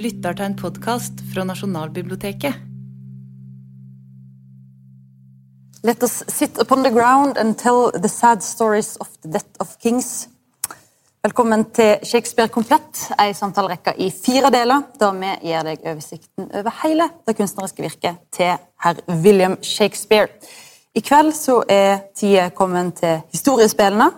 [0.00, 2.54] lytter til en podkast fra Nasjonalbiblioteket.
[5.84, 9.76] Let us sit upon the ground and tell the sad stories of the death of
[9.82, 10.28] kings.
[11.22, 16.72] Velkommen til Shakespeare komplett, ei samtalerekke i fire deler, der vi gir deg oversikten over
[16.82, 20.28] hele det kunstneriske virket til herr William Shakespeare.
[20.94, 24.08] I kveld så er tida kommet til historiespillene,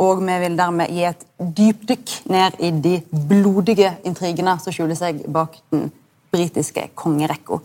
[0.00, 5.20] og vi vil dermed gi et dypdykk ned i de blodige intrigene som skjuler seg
[5.28, 5.90] bak den
[6.32, 7.60] britiske kongerekka.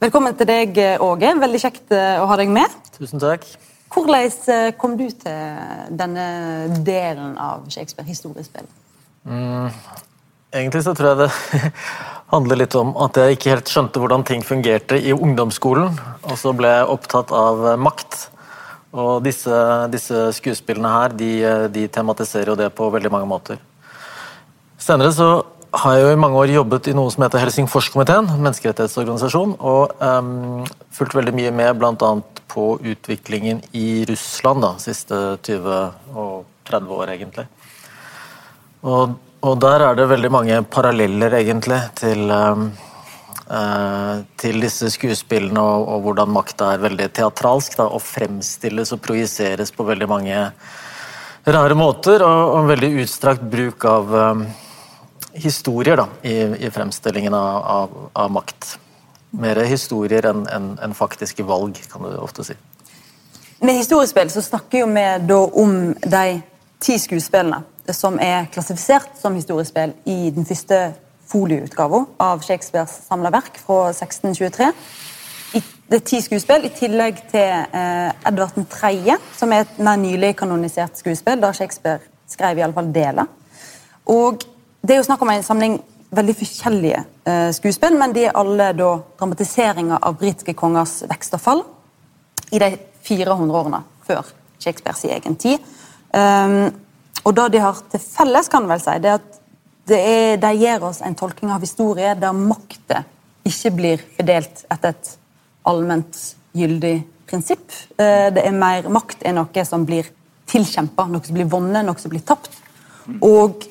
[0.00, 1.30] Velkommen til deg, Åge.
[1.40, 2.72] Veldig kjekt eh, å ha deg med.
[2.96, 3.46] Tusen takk.
[3.94, 6.26] Hvordan eh, kom du til denne
[6.86, 8.66] delen av Shakespeare historiespill?
[9.28, 9.70] Mm,
[10.52, 11.70] egentlig så tror jeg det
[12.34, 16.52] handler litt om at jeg ikke helt skjønte hvordan ting fungerte i ungdomsskolen, og så
[16.56, 18.24] ble jeg opptatt av makt.
[18.94, 19.54] Og disse,
[19.90, 21.32] disse skuespillene her, de,
[21.74, 23.58] de, tematiserer jo det på veldig mange måter.
[24.78, 25.28] Senere så
[25.74, 30.62] har jeg jo i mange år jobbet i noe som heter Helsingforskomiteen, menneskerettighetsorganisasjon, og um,
[30.94, 32.12] fulgt veldig mye med bl.a.
[32.54, 37.48] på utviklingen i Russland da, siste 20 og 30 år, egentlig.
[38.86, 42.68] Og, og der er det veldig mange paralleller, egentlig, til um,
[43.44, 47.76] til disse skuespillene, og, og hvordan makta er veldig teatralsk.
[47.76, 50.38] Da, og fremstilles og projiseres på veldig mange
[51.44, 54.46] rare måter, og, og veldig utstrakt bruk av um,
[55.34, 58.78] historier da, i, i fremstillingen av, av, av, makt.
[59.34, 62.56] Mer historier enn en, en faktiske valg, kan du ofte si.
[63.64, 66.26] Med historiespill så snakker vi om de
[66.82, 70.94] ti skuespillene som er klassifisert som historiespill i den første
[71.30, 74.70] folioutgava av Shakespeares samla verk fra 1623.
[75.84, 80.32] Det er ti skuespill, i tillegg til eh, Edvard 3., som er et mer nylig
[80.38, 83.28] kanonisert skuespill, der Shakespeare skrev i alle fall deler.
[84.10, 84.44] Og
[84.84, 85.78] Det er jo snakk om en samling
[86.12, 91.40] veldig forskjellige eh, skuespill, men de er alle da dramatiseringer av britiske kongers vekst og
[91.40, 91.62] fall
[92.52, 92.68] i de
[93.08, 94.28] 400 årene før
[94.60, 95.64] Shakespeares egen tid.
[96.12, 96.68] Um,
[97.24, 99.40] og det de har til felles, kan vel si, det er at
[99.92, 103.02] er, de gir oss en tolking av historie der makta
[103.44, 105.10] ikke blir fordelt etter et
[105.68, 106.20] allment
[106.56, 106.94] gyldig
[107.28, 107.72] prinsipp.
[107.98, 110.08] Eh, det er mer Makt er noe som blir
[110.48, 112.52] tilkjempa, noe som blir vunnet, noe som blir tapt.
[113.20, 113.66] Og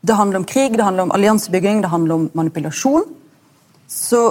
[0.00, 3.06] det handler om krig, det handler om alliansebygging, det handler om manipulasjon.
[3.88, 4.22] Så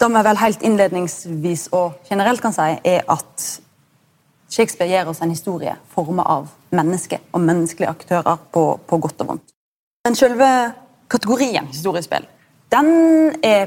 [0.00, 3.50] det vi vel helt innledningsvis og generelt kan si, er at
[4.50, 9.32] Shakespeare gir oss en historie formet av mennesker og menneskelige aktører på, på godt og
[9.32, 9.54] vondt.
[10.06, 10.48] Den selve
[11.10, 12.28] kategorien historiespill
[12.70, 12.90] den
[13.42, 13.66] er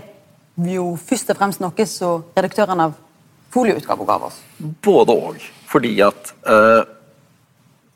[0.69, 2.93] jo først og fremst noe som redaktøren av
[3.53, 4.39] folioutgaven ga oss.
[4.57, 5.43] Både òg.
[5.69, 6.83] Fordi at uh,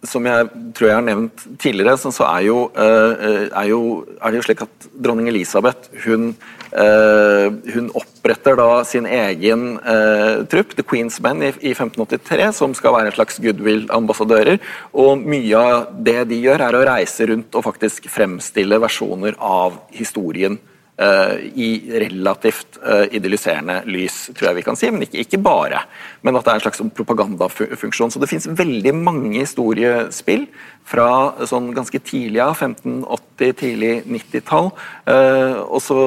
[0.07, 3.81] som jeg tror jeg har nevnt tidligere, så, er, jo, uh, er, jo,
[4.17, 6.31] er, det jo slik at dronning Elisabeth hun
[6.71, 12.73] Eh, hun oppretter da sin egen uh, trupp, The Queen's Men, i, i, 1583, som
[12.75, 14.59] skal være en slags goodwill-ambassadører.
[14.99, 19.79] Og mye av det de gjør, er å reise rundt og faktisk fremstille versjoner av
[19.95, 20.59] historien
[20.97, 21.67] i
[22.01, 24.89] relativt uh, idylliserende lys, tror jeg vi kan si.
[24.89, 25.83] Men ikke, ikke, bare.
[26.25, 28.13] Men at det er en slags propagandafunksjon.
[28.13, 30.47] Så det fins veldig mange historiespill
[30.87, 31.09] fra
[31.45, 34.71] sånn ganske tidlig av, 1580, tidlig 90-tall,
[35.11, 35.99] uh, og så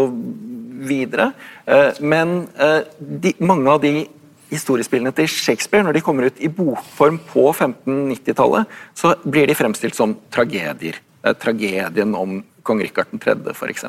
[0.81, 1.31] videre.
[2.01, 2.47] Men
[2.99, 3.93] de, mange av de
[4.49, 9.99] historiespillene til Shakespeare, når de kommer ut i bokform på 1590-tallet, så blir de fremstilt
[9.99, 10.97] som tragedier.
[11.45, 13.85] Tragedien om kong Rikard 3., f.eks.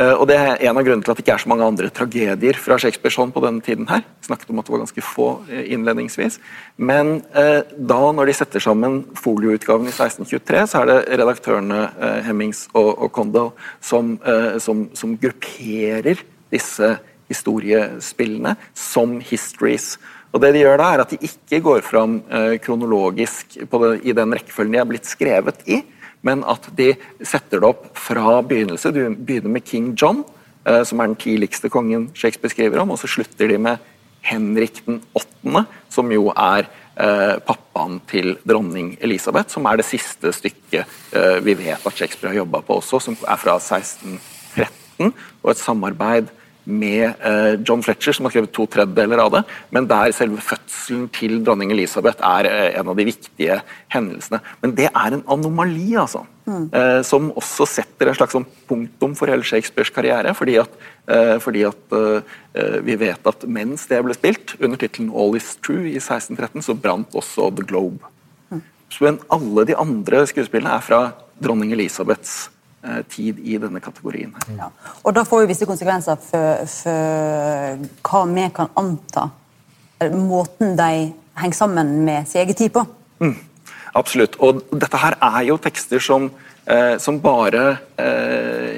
[0.00, 1.90] Eh, og Det er en av grunnene til at det ikke er så mange andre
[1.92, 3.88] tragedier fra Shakespeares hånd på denne tiden.
[3.88, 4.02] her.
[4.24, 6.38] Snakket om at det var ganske få eh, innledningsvis.
[6.76, 12.22] Men eh, da, når de setter sammen folioutgaven i 1623, så er det redaktørene eh,
[12.24, 16.96] Hemmings og, og Condell som, eh, som, som, grupperer disse
[17.28, 19.98] historiespillene som histories.
[20.32, 24.16] Og det De gjør da er at de ikke går fram eh, kronologisk det, i
[24.16, 25.82] den rekkefølgen de er blitt skrevet i,
[26.26, 28.92] men at de setter det opp fra begynnelse.
[28.92, 30.24] Du begynner med King John,
[30.64, 33.80] eh, som er den tidligste kongen Shakespeare skriver om, og så slutter de med
[34.26, 36.66] Henrik den 8., som jo er
[37.00, 40.84] eh, pappaen til dronning Elisabeth, som er det siste stykket
[41.16, 45.62] eh, vi vet at Shakespeare har jobba på også, som er fra 1613, og et
[45.62, 46.28] samarbeid
[46.70, 49.42] med eh, John Fletcher, som har skrevet to tredjedeler av det,
[49.74, 53.60] men der selve fødselen til dronning Elisabeth er eh, en av de viktige
[53.92, 54.40] hendelsene.
[54.62, 56.24] Men det er en anomali, altså.
[56.50, 56.68] Mm.
[56.74, 60.34] Eh, som også setter en slags sånn punktum for hele Shakespeares karriere.
[60.34, 60.78] Fordi at,
[61.42, 61.94] fordi at
[62.86, 66.74] vi vet at mens det ble spilt, under tittelen 'All Is True' i 1613, så
[66.78, 67.98] brant også The Globe.
[68.50, 68.62] Mm.
[69.00, 71.02] Men alle de andre skuespillene er fra
[71.42, 72.48] dronning Elisabeths
[73.12, 74.32] tid i denne kategorien.
[74.32, 74.54] her.
[74.56, 74.68] Ja.
[75.04, 79.26] Og Da får jo visse konsekvenser for, for hva vi kan anta
[80.08, 82.84] måten de henger sammen med sin egen tid på.
[83.20, 83.36] Mm,
[83.92, 84.38] absolutt.
[84.40, 86.30] Og dette her er jo tekster som,
[86.66, 87.64] eh, som bare
[87.98, 88.69] eh,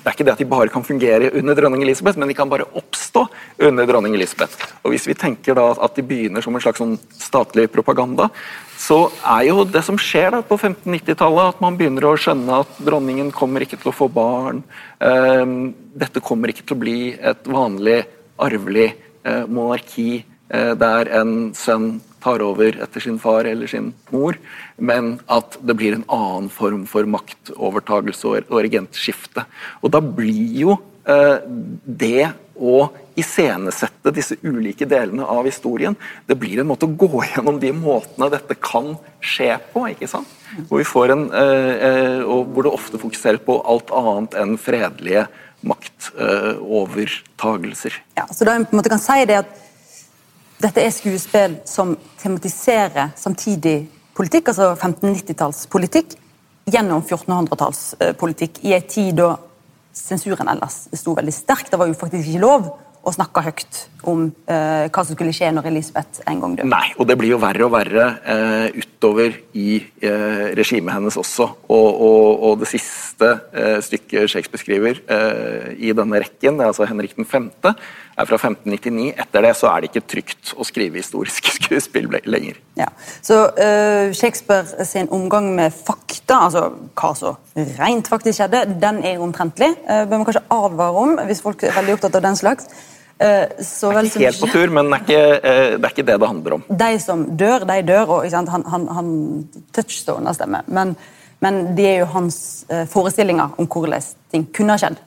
[0.00, 2.48] Det er ikke det at de bare kan fungere under dronning Elisabeth, men de kan
[2.48, 3.26] bare oppstå
[3.68, 4.56] under dronning Elisabeth.
[4.82, 8.30] Og Hvis vi tenker da at de begynner som en slags sånn statlig propaganda,
[8.80, 12.80] så er jo det som skjer da på 1590-tallet, at man begynner å skjønne at
[12.80, 14.62] dronningen kommer ikke til å få barn.
[15.04, 15.44] Eh,
[16.00, 18.00] dette kommer ikke til å bli et vanlig
[18.40, 24.38] arvelig eh, monarki eh, der en sønn tar over etter sin far eller sin mor,
[24.76, 29.46] men at det blir en annen form for maktovertagelse og, regentskifte.
[29.82, 30.76] Og da blir jo
[31.08, 31.38] eh,
[31.84, 32.90] det å
[33.20, 35.96] iscenesette disse ulike delene av historien,
[36.28, 39.88] det blir en måte å gå gjennom de måtene dette kan skje på.
[39.92, 40.28] ikke sant?
[40.68, 44.52] Hvor, vi får en, eh, eh, og hvor det ofte fokuserer på alt annet enn
[44.60, 45.24] fredelige
[45.60, 47.92] maktovertagelser.
[48.16, 49.50] Ja, så da på en måte kan si det at
[50.60, 56.18] dette er skuespill som tematiserer samtidig politikk, altså 1590-tallspolitikk,
[56.70, 59.32] gjennom 1400-tallspolitikk i en tid da
[59.96, 61.72] sensuren ellers sto veldig sterkt.
[61.72, 62.70] Det var jo faktisk ikke lov
[63.00, 63.78] å snakke høyt
[64.10, 66.68] om eh, hva som skulle skje når Elisabeth en gang døde.
[66.68, 71.46] Nei, og det blir jo verre og verre eh, utover i eh, regimet hennes også.
[71.72, 76.74] Og, og, og det siste eh, stykket Shakespeare skriver eh, i denne rekken, det er
[76.74, 77.50] altså Henrik 5.,
[78.20, 79.10] er fra 1599.
[79.22, 82.60] Etter det så er det ikke trygt å skrive historiske skuespill lenger.
[82.78, 82.88] Ja,
[83.22, 86.64] Så uh, Shakespeare sin omgang med fakta, altså
[86.94, 87.36] hva som
[87.80, 89.72] rent faktisk skjedde, den er omtrentlig.
[89.84, 92.70] Uh, bør man kanskje advare om, hvis folk er veldig opptatt av den slags.
[93.20, 96.08] Uh, så er ikke helt på tur, men det er ikke, uh, det er ikke,
[96.08, 96.66] det det handler om.
[96.84, 99.12] De som dør, de dør, og han, han, han
[99.76, 100.64] touchstoner stemmer.
[100.72, 100.96] Men,
[101.44, 102.40] men det er jo hans
[102.92, 105.00] forestillinger om hvordan ting kunne ha skjedd.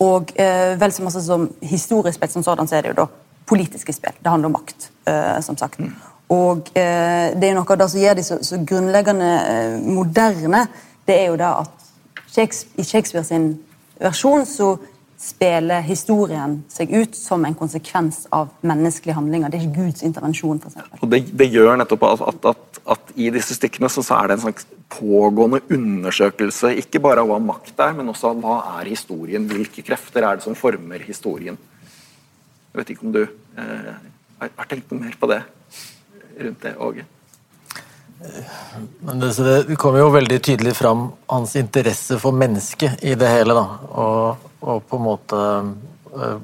[0.00, 3.08] Og eh, vel så masse som historisk spill som sådan, så er det jo da
[3.50, 4.14] politiske spill.
[4.22, 5.78] Det handler om makt, eh, som sagt.
[5.78, 5.92] Mm.
[6.30, 10.66] Og eh, det er noe av det som gjør de så, så grunnleggende eh, moderne,
[11.08, 11.90] det er jo det at
[12.30, 13.50] Shakespeare, i Shakespeare sin
[14.00, 14.76] versjon så
[15.20, 19.50] spiller historien seg ut som en konsekvens av menneskelige handlinger.
[19.50, 20.60] Det er ikke Guds intervensjon.
[20.62, 21.00] For eksempel.
[21.02, 24.30] og det, det gjør nettopp at, at, at, at, i disse stykkene så, så, er
[24.30, 28.56] det en slags pågående undersøkelse, ikke bare av hva makt er, men også av hva
[28.80, 31.58] er historien, hvilke krefter er det som former historien.
[32.70, 33.88] Jeg vet ikke om du eh,
[34.42, 35.40] har tenkt noe mer på det
[36.40, 37.06] rundt det, Åge?
[39.00, 43.56] Men det, kommer jo veldig tydelig fram hans interesse for mennesket i det hele.
[43.56, 43.64] da,
[43.96, 45.36] og og på en måte
[46.16, 46.40] øh,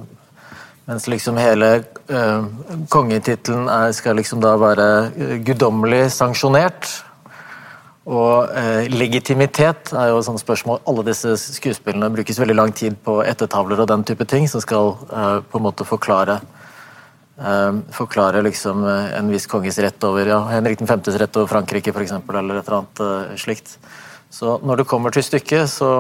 [0.87, 2.45] Mens liksom hele øh,
[2.89, 7.05] kongetittelen skal liksom da være øh, guddommelig sanksjonert.
[8.07, 10.79] Og eh, legitimitet er jo et sånt spørsmål.
[10.87, 14.93] Alle disse skuespillene brukes veldig lang tid på ettertavler og den type ting, som skal
[15.11, 20.79] eh, på en måte forklare eh, forklare liksom en viss konges rett over ja, Henrik
[20.87, 23.75] 5.s rett over Frankrike, f.eks., eller et eller annet slikt.
[24.31, 25.91] Så når det kommer til stykket, så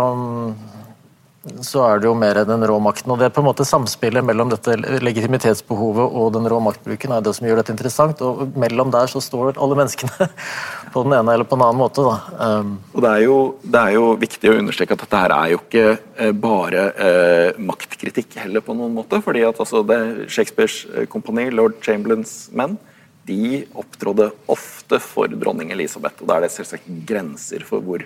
[1.62, 3.12] så er det jo mer den rå makten.
[3.12, 7.22] Og det er på en måte samspillet mellom dette legitimitetsbehovet og den rå maktbruken er
[7.24, 8.22] det som gjør dette interessant.
[8.24, 10.28] Og mellom der så står alle menneskene
[10.94, 12.04] på den ene eller på en annen måte.
[12.36, 12.76] Um.
[12.94, 15.62] og det er, jo, det er, jo, viktig å understreke at dette her er jo
[15.62, 19.22] ikke eh, bare eh, maktkritikk heller på noen måte.
[19.24, 22.78] fordi at altså, det Shakespeares eh, kompani, lord Chamberlains menn,
[23.26, 26.22] de opptrådde ofte for dronning Elisabeth.
[26.22, 28.04] Og da er det selvsagt grenser for hvor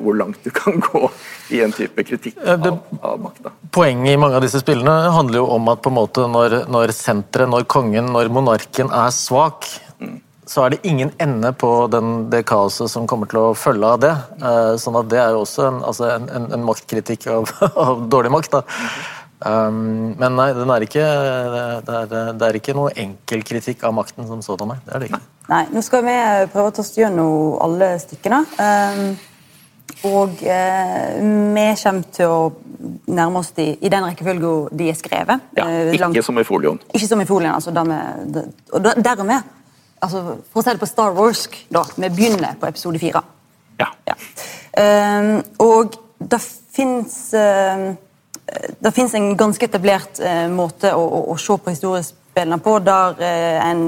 [0.00, 1.04] hvor langt du kan gå
[1.50, 3.52] i en type kritikk av, av makta.
[3.74, 6.94] Poenget i mange av disse spillene handler jo om at på en måte når, når
[6.96, 9.68] senteret, når kongen, når monarken er svak,
[10.00, 10.18] mm.
[10.50, 14.02] så er det ingen ende på den, det kaoset som kommer til å følge av
[14.02, 14.12] det.
[14.40, 17.54] Eh, sånn at det er jo også en, altså en, en, en maktkritikk av,
[17.86, 18.58] av, dårlig makt.
[18.58, 18.66] da.
[19.40, 21.04] Um, men nei, er ikke,
[21.86, 24.74] det, er, det er ikke noe enkel kritikk av makten som sådan.
[24.84, 25.22] Det er det ikke.
[25.48, 26.16] Nei, Nå skal vi
[26.52, 28.42] prøve å ta oss gjennom alle stykkene.
[28.60, 29.06] Um,
[30.06, 31.16] og eh,
[31.54, 32.40] vi kommer til å
[33.12, 35.48] nærme oss de i den rekkefølgen de er skrevet.
[35.58, 36.80] Ja, eh, ikke Langt, som i folioen.
[36.94, 37.74] Ikke som i folioen, altså.
[37.74, 38.38] Dermed,
[38.72, 39.36] og dermed
[40.00, 43.22] altså, For å si det på Star Wars, da, vi begynner på episode fire.
[43.80, 43.90] Ja.
[44.08, 44.16] ja.
[44.80, 45.98] Um, og
[46.30, 47.90] det fins uh,
[48.80, 53.20] det fins en ganske etablert uh, måte å, å, å, se på historiespillene på, der
[53.20, 53.86] uh, en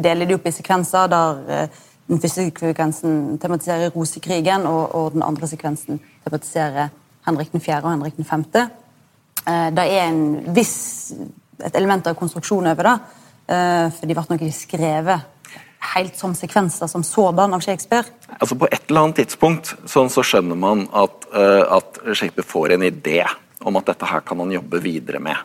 [0.00, 1.12] deler de opp i sekvenser.
[1.12, 1.68] der
[2.10, 6.90] den første sekvensen tematiserer rosekrigen, og, og, den andre sekvensen tematiserer
[7.26, 7.82] Henrik 4.
[7.84, 8.46] og Henrik 5.
[8.56, 11.12] Eh, det er en viss,
[11.62, 12.96] et element av konstruksjon over det,
[13.54, 15.28] eh, for de ble nok ikke skrevet
[15.94, 18.10] helt som sekvenser som sådan av Shakespeare?
[18.38, 22.74] Altså På et eller annet tidspunkt sånn så skjønner man at, uh, at Shakespeare får
[22.74, 23.22] en idé
[23.64, 25.36] om at dette her kan han jobbe videre med.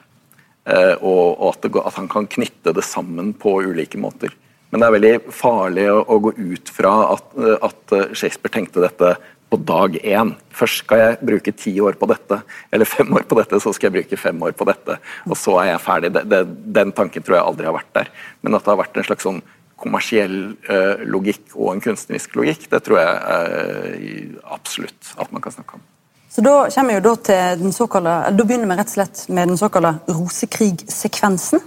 [0.66, 4.32] Og, og at, det, at, han kan knytte det sammen på ulike måter.
[4.76, 7.30] Men det er veldig farlig å, å gå ut fra at,
[7.64, 9.14] at, Shakespeare tenkte dette
[9.48, 10.34] på dag én.
[10.52, 12.42] Først skal jeg bruke ti år på dette,
[12.76, 15.00] eller fem år på dette, så skal jeg bruke fem år på dette.
[15.30, 16.12] Og så er jeg ferdig.
[16.18, 16.42] Det, det,
[16.76, 18.14] den tanken tror jeg aldri har vært der.
[18.44, 19.42] Men at det har vært en slags sånn
[19.80, 25.56] kommersiell eh, logikk og en kunstnerisk logikk, det tror jeg eh, absolutt at man kan
[25.56, 25.90] snakke om.
[26.28, 29.56] Så Da kommer jo da til den såkalte, da begynner vi rett og slett med
[29.56, 31.64] den såkalte rosekrigsekvensen.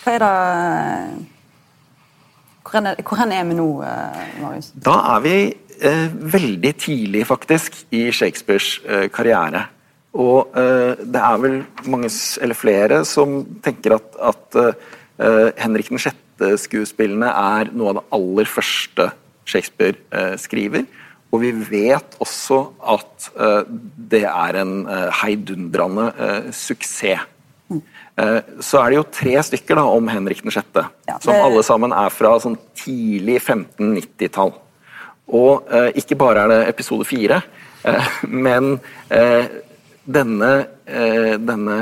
[0.00, 1.34] Hva er det
[2.68, 4.72] Hvor er, vi nå, uh, Marius?
[4.84, 5.38] Da er vi
[5.78, 8.80] veldig tidlig, faktisk, i Shakespeares
[9.14, 9.60] karriere.
[10.18, 12.10] Og det er vel mange,
[12.42, 19.06] eller flere, som tenker at, at Henrik 6 skuespillene er noe av det aller første
[19.48, 20.86] Shakespeare eh, skriver.
[21.32, 22.60] Og vi vet også
[22.94, 23.72] at eh,
[24.12, 26.08] det er en eh, heidundrende
[26.56, 27.26] suksess.
[28.64, 32.10] Så er det jo tre stykker da, om Henrik 6., ja, som alle sammen er
[32.10, 34.50] fra sånn tidlig 1590-tall.
[35.38, 35.70] Og
[36.00, 37.38] ikke bare er det episode fire,
[38.26, 38.78] men
[40.08, 41.76] denne, eh, denne,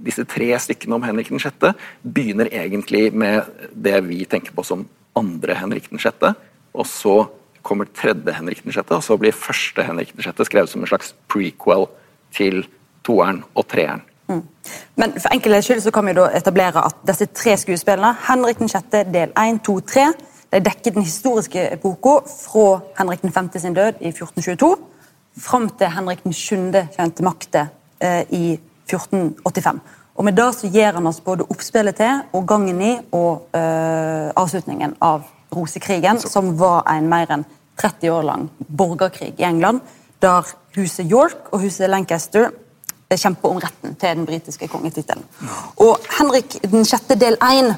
[0.00, 1.74] disse tre stykkene om Henrik 6.
[2.02, 4.86] begynner egentlig med det vi tenker på som
[5.16, 6.34] andre Henrik 6.,
[6.72, 7.16] og så
[7.62, 10.44] kommer tredje Henrik 6., og så blir første Henrik 6.
[10.48, 11.86] skrevet som en slags prequel
[12.32, 12.64] til
[13.04, 14.00] toeren og treeren.
[14.32, 14.42] Mm.
[14.96, 18.88] Men for enkelhets skyld så kan vi da etablere at disse tre skuespillene, Henrik 6.
[19.12, 20.06] del 1, 2, 3,
[20.52, 23.50] de dekker den historiske epoka fra Henrik 5.
[23.58, 24.76] sin død i 1422
[25.40, 26.56] fram til Henrik 7.
[26.96, 27.66] kommer til makta
[28.00, 29.80] eh, i 1485.
[30.14, 34.28] Og Med det så gir han oss både oppspillet til og gangen i og eh,
[34.36, 35.22] avslutningen av
[35.56, 37.46] rosekrigen, som var en mer enn
[37.80, 39.80] 30 år lang borgerkrig i England,
[40.22, 40.44] der
[40.76, 42.50] huset York og huset Lancaster
[43.12, 45.24] eh, kjemper om retten til den britiske kongetittelen.
[45.84, 47.74] Og Henrik den sjette del 1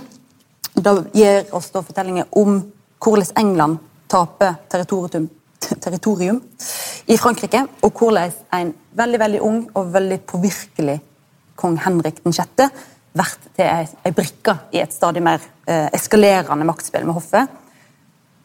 [0.75, 2.59] da gir oss da fortellinger om
[3.05, 3.79] hvordan England
[4.11, 5.29] taper territorium
[5.81, 6.43] territorium
[7.07, 10.99] i Frankrike, og hvordan en veldig veldig ung og veldig påvirkelig
[11.57, 12.67] kong Henrik den 6.
[13.14, 13.64] vært til
[14.05, 17.49] ei brikke i et stadig mer eh, eskalerende maktspill med hoffet.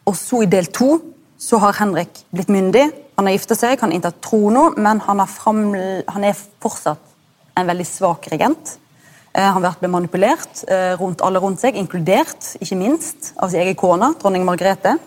[0.06, 0.94] Og så i del to
[1.40, 2.90] så har Henrik blitt myndig.
[3.16, 7.14] Han har gifta seg, han har inntatt trona, men han, han, er fortsatt
[7.56, 8.76] en veldig svak regent.
[9.32, 13.64] Eh, han har blitt manipulert eh, rundt alle rundt seg, inkludert, ikke minst, av sin
[13.64, 14.98] egen kone, dronning Margrethe.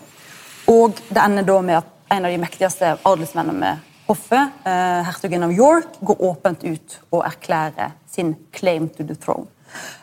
[0.70, 5.46] Og det ender da med at en av de mektigste adelsmennene med hoffet, eh, hertugen
[5.46, 9.46] av York, går åpent ut og erklærer sin claim to the throne.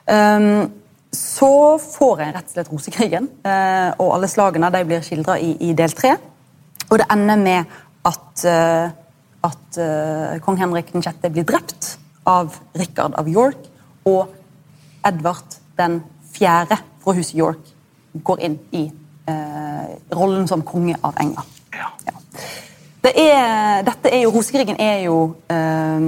[0.07, 0.71] Um,
[1.11, 5.53] så får en rett og slett rosekrigen, uh, og alle slagene de blir skildra i,
[5.59, 6.15] i, del tre.
[6.89, 7.73] Og det ender med
[8.07, 8.87] at, uh,
[9.47, 11.27] at uh, kong Henrik 6.
[11.27, 11.95] blir drept
[12.29, 13.67] av Rikard av York,
[14.07, 14.31] og
[15.05, 15.99] Edvard den
[16.31, 17.71] fjerde fra huset York
[18.23, 18.87] går inn i
[20.11, 21.47] rollen som konge av England.
[21.71, 21.91] Ja.
[23.01, 25.15] Det er, dette er jo, Rosekrigen er jo
[25.49, 26.03] eh,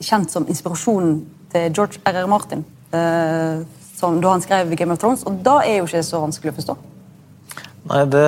[0.00, 1.18] kjent som inspirasjonen
[1.52, 2.28] til George R.R.
[2.30, 2.62] Martin.
[2.96, 3.66] Eh,
[3.96, 6.58] som, da han skrev Game of Thrones, og da er jo ikke så vanskelig å
[6.60, 6.76] forstå.
[7.86, 8.26] Nei, det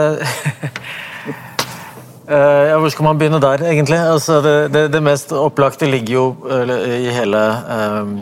[2.29, 3.99] ja, Hvor skal man begynne der, egentlig?
[3.99, 6.25] Altså, det, det, det, mest opplagte ligger jo
[6.69, 8.19] i hele um,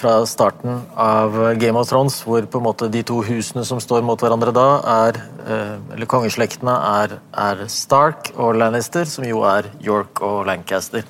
[0.00, 4.02] fra starten av Game of Thrones, hvor på en måte de to husene som står
[4.04, 4.66] mot hverandre da,
[5.06, 11.06] er eh, Eller kongeslektene er, er Stark og Lannister, som jo er York og Lancaster.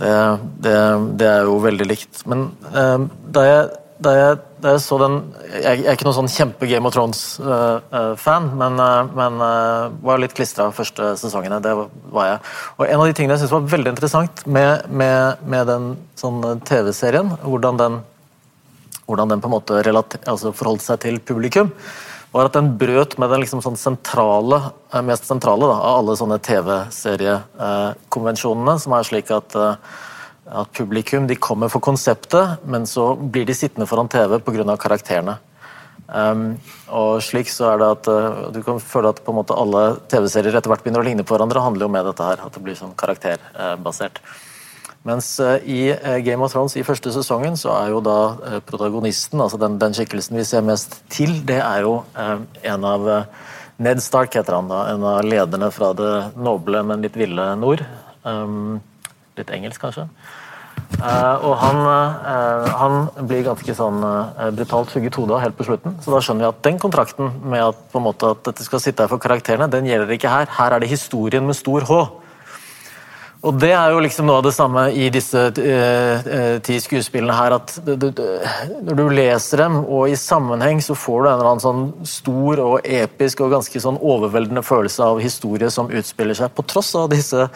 [0.00, 0.78] Det,
[1.20, 2.24] det er jo veldig likt.
[2.26, 3.06] Men um,
[3.36, 3.68] da jeg,
[4.02, 5.14] da jeg, så den
[5.50, 9.32] Jeg er ikke noen sånn kjempe Game of Thrones-fan, uh, uh, men, uh, men
[10.04, 11.64] var litt klistra første sesongene.
[11.64, 11.72] Det
[12.14, 12.38] var jeg.
[12.78, 15.84] Og En av de tingene jeg syntes var veldig interessant med, med, med den
[16.18, 16.38] sånn
[16.68, 17.94] TV-serien, hvordan den,
[19.08, 21.68] hvordan den på en måte relater, altså forholdt seg til publikum,
[22.32, 24.58] var at den brøt med den liksom sånn sentrale,
[25.04, 29.50] mest sentrale da, av alle sånne TV-seriekonvensjonene, som er slik at
[30.52, 34.76] at publikum de kommer for konseptet, men så blir de sittende foran TV pga.
[34.76, 35.38] karakterene.
[36.12, 36.58] Um,
[36.92, 39.82] og slik så er det at uh, Du kan føle at på en måte alle
[40.12, 41.62] TV-serier etter hvert begynner å ligne på hverandre.
[41.62, 44.20] handler jo med dette her, At det blir sånn karakterbasert.
[45.08, 48.18] Mens uh, i uh, Game of Thrones i første sesongen så er jo da
[48.68, 53.08] protagonisten, altså den, den, skikkelsen vi ser mest til, det er jo en av
[53.82, 57.82] Ned Stark heter han da, en av lederne fra det noble, men litt ville nord.
[58.22, 58.82] Um,
[59.38, 60.06] litt engelsk, kanskje.
[60.98, 65.66] Eh, og han, eh, han blir ganske sånn eh, brutalt hugget hodet av helt på
[65.66, 65.96] slutten.
[66.04, 68.82] Så da skjønner vi at den kontrakten med at, på en måte, at dette skal
[68.82, 70.50] sitte her for karakterene, den gjelder ikke her.
[70.58, 72.02] Her er det historien med stor H.
[73.42, 77.34] Og det er jo liksom noe av det samme i disse eh, eh, ti skuespillene
[77.34, 78.10] her, at du, du,
[78.86, 82.62] når du leser dem og i sammenheng, så får du en eller annen sånn stor
[82.62, 86.54] og episk og ganske sånn overveldende følelse av historie som utspiller seg.
[86.54, 87.48] På tross av disse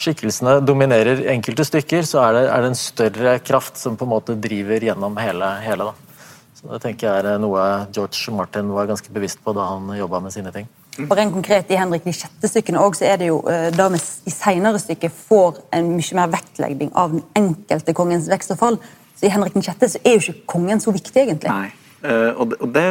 [0.00, 4.14] skikkelsene dominerer enkelte stykker, så er det, er det en større kraft som på en
[4.14, 5.50] måte driver gjennom hele.
[5.66, 6.24] hele da.
[6.56, 10.24] Så Det tenker jeg er noe George Martin var ganske bevisst på da han jobba
[10.24, 10.72] med sine ting.
[10.94, 13.98] For rent konkret I Henrik de sjette-stykkene også, så er det jo eh, da vi
[13.98, 18.78] i senere stykker får en mye mer vektlegging av den enkelte kongens vekst og fall.
[19.18, 21.50] Så I Henrik den sjette så er jo ikke kongen så viktig, egentlig.
[21.50, 21.72] Nei,
[22.06, 22.86] uh, og, det, og det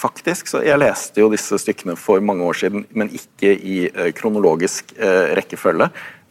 [0.00, 4.10] faktisk, så Jeg leste jo disse stykkene for mange år siden, men ikke i uh,
[4.16, 4.94] kronologisk
[5.36, 5.90] rekkefølge.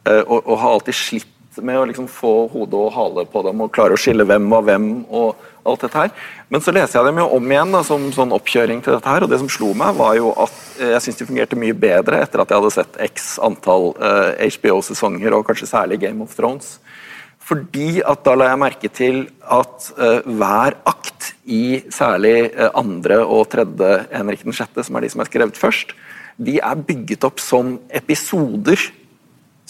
[0.09, 3.69] Og, og, har alltid slitt med å liksom få hode og hale på dem og
[3.75, 4.87] klare å skille hvem var hvem.
[5.09, 5.35] og
[5.69, 6.13] alt dette her.
[6.49, 9.25] Men så leser jeg dem jo om igjen da, som sånn oppkjøring til dette her,
[9.25, 12.23] og det som slo meg, var jo at eh, jeg syns de fungerte mye bedre
[12.23, 16.79] etter at jeg hadde sett x antall eh, HBO-sesonger, og kanskje særlig Game of Thrones.
[17.49, 23.23] Fordi at da la jeg merke til at uh, hver akt i særlig uh, andre
[23.23, 25.95] og tredje Henrik 6., som er de som er skrevet først,
[26.37, 28.77] de er bygget opp som episoder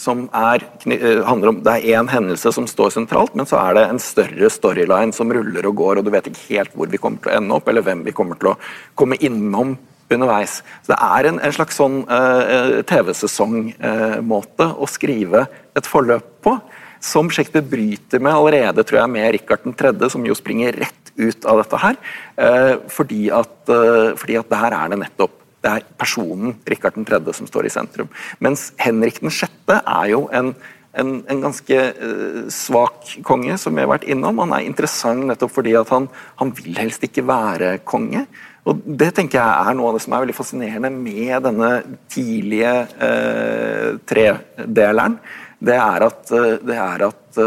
[0.00, 3.74] som er, eh, handler om Det er én hendelse som står sentralt, men så er
[3.74, 6.98] det en større storyline som ruller og går, og du vet ikke helt hvor vi
[6.98, 8.58] kommer til å ende opp, eller hvem vi kommer til å
[8.96, 9.76] komme innom
[10.10, 10.62] underveis.
[10.82, 16.56] Så Det er en, en slags sånn uh, TV-sesongmåte uh, å skrive et forløp på,
[17.00, 21.46] som Shakespeare bryter med allerede tror jeg, med Rikard 3., som jo springer rett ut
[21.46, 22.00] av dette her.
[22.40, 23.54] Uh, fordi, at,
[24.18, 27.20] fordi at der er det nettopp det er personen Rikard 3.
[27.36, 28.10] som står i sentrum.
[28.40, 29.50] Mens Henrik 6.
[29.78, 30.54] er jo en,
[30.96, 34.40] en, en ganske uh, svak konge, som vi har vært innom.
[34.44, 36.08] Han er interessant nettopp fordi at han,
[36.40, 38.24] han, vil helst ikke være konge.
[38.68, 41.70] Og Det tenker jeg er noe av det som er veldig fascinerende med denne
[42.12, 45.20] tidlige uh, tredeleren.
[45.60, 47.40] Det er at, uh, det er at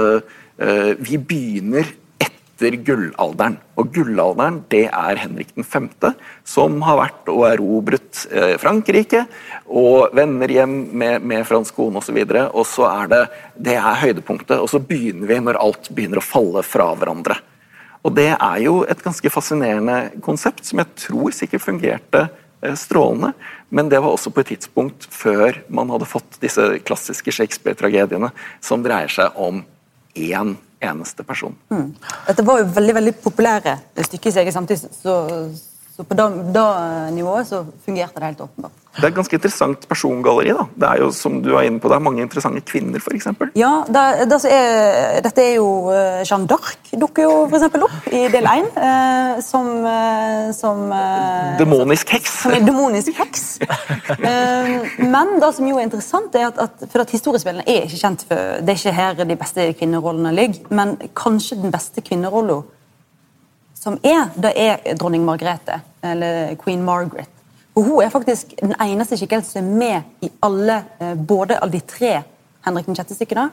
[1.03, 1.87] vi begynner
[2.63, 3.57] etter gullalderen.
[3.79, 5.89] Og Gullalderen det er Henrik 5.,
[6.47, 9.25] som har vært og erobret eh, Frankrike
[9.67, 12.19] og vender hjem med, med fransk kone osv.
[12.19, 13.23] Og, så og så er det
[13.69, 17.39] det er høydepunktet, og så begynner vi når alt begynner å falle fra hverandre.
[18.03, 22.25] Og Det er jo et ganske fascinerende konsept, som jeg tror sikkert fungerte
[22.61, 23.33] eh, strålende.
[23.73, 28.83] Men det var også på et tidspunkt før man hadde fått disse klassiske Shakespeare-tragediene, som
[28.83, 29.63] dreier seg om
[30.13, 30.57] én
[30.89, 31.55] eneste person.
[31.73, 31.91] Mm.
[32.27, 35.17] Dette var jo veldig veldig populære stykker i seg samtidig, så,
[35.93, 36.69] så på det
[37.13, 38.79] nivået så fungerte det helt åpenbart.
[38.93, 40.51] Det er et ganske interessant persongalleri.
[40.53, 40.65] da.
[40.77, 43.27] Det er jo som du er inne på, det er mange interessante kvinner, f.eks.
[43.57, 48.09] Ja, det, det er, dette er jo uh, Jeanne d'Arc dukker jo for eksempel opp
[48.13, 48.69] i del én.
[48.73, 49.69] Eh, som,
[50.53, 52.35] som eh, Demonisk heks.
[52.43, 53.47] Som er demonisk heks.
[55.15, 58.25] men det som jo er interessant, er at, at for at historiespillene er ikke kjent
[58.29, 62.61] for Det er ikke her de beste kvinnerollene ligger, men kanskje den beste kvinnerollen
[63.83, 67.29] som er, det er dronning Margrethe, eller queen Margaret.
[67.75, 71.71] Og Hun er faktisk den eneste skikkelsen som er med i alle, eh, både av
[71.71, 72.21] de tre
[72.63, 73.49] Henrik 6.-stykkene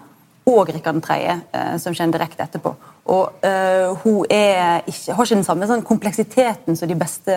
[0.50, 1.16] og Rikard 3.,
[1.52, 2.74] eh, som kommer direkte etterpå.
[3.10, 7.34] Og uh, Hun ikke, har ikke den samme sånn kompleksiteten som de beste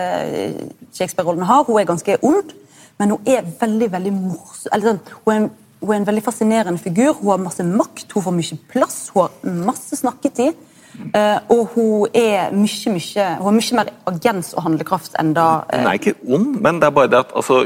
[0.94, 1.64] Shakespeare-rollene har.
[1.66, 2.52] Hun er ganske ond,
[3.00, 4.84] men hun er veldig veldig morsom.
[4.84, 5.48] Sånn, hun,
[5.82, 7.16] hun er en veldig fascinerende figur.
[7.22, 10.60] Hun har masse makt, hun får mye plass, hun har masse snakketid.
[10.94, 15.48] Uh, og hun er mye, mye, hun har mye mer agens og handlekraft enn da
[15.66, 17.64] uh, Hun er ikke ond, men det er bare det at altså,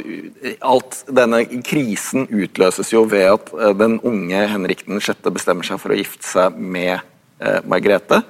[0.64, 5.28] alt, denne krisen utløses jo ved at uh, den unge Henrik 6.
[5.28, 7.04] bestemmer seg for å gifte seg med
[7.70, 8.24] Margrethe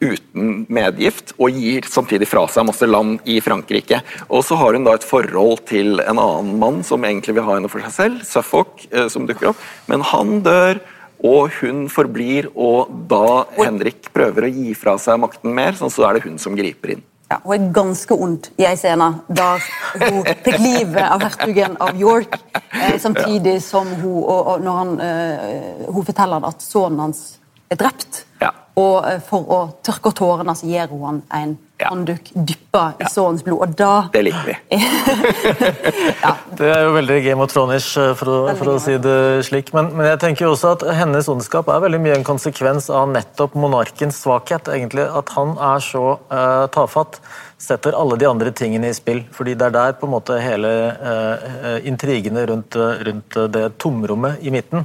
[0.00, 3.98] uten medgift, og gir samtidig fra seg masse land i Frankrike.
[4.32, 7.58] Og så har hun da et forhold til en annen mann som egentlig vil ha
[7.58, 10.80] henne for seg selv, Suffolk, som dukker opp, men han dør.
[11.24, 16.04] Og hun forblir, og da Henrik prøver å gi fra seg makten mer, sånn så
[16.08, 17.04] er det hun som griper inn.
[17.30, 19.62] Ja, Hun er ganske ond i ei scene der
[20.02, 22.36] hun fikk livet av hertugen av York,
[22.76, 27.24] eh, samtidig som hun, og, og når han, eh, hun forteller at sønnen hans
[27.72, 28.26] er drept.
[28.74, 28.82] Ja.
[28.82, 31.52] Og eh, for å tørke tårene så gir hun han en
[31.84, 34.54] håndduk dyppa i sønnens blod, og da Det liker vi.
[36.24, 39.16] ja, Det er jo veldig Game of Thrones, eh, for, å- for å si det
[39.46, 39.70] slik.
[39.76, 43.08] Men, men jeg tenker jo også at hennes ondskap er veldig mye en konsekvens av
[43.14, 44.70] nettopp monarkens svakhet.
[44.74, 47.20] egentlig, At han er så uh, tafatt,
[47.60, 49.22] setter alle de andre tingene i spill.
[49.32, 54.50] fordi det er der på en måte hele eh, intrigene rundt, rundt det tomrommet i
[54.52, 54.84] midten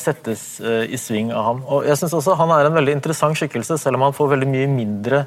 [0.00, 1.64] settes eh, i sving av ham.
[1.66, 4.50] Og jeg synes også Han er en veldig interessant skikkelse, selv om han får veldig
[4.50, 5.24] mye mindre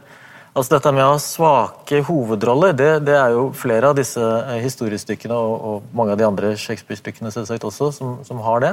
[0.58, 4.58] Altså Dette med å ha svake hovedroller, det, det er jo flere av disse eh,
[4.64, 8.72] historiestykkene og, og mange av de andre Shakespeare-stykkene selvsagt også, som, som har det.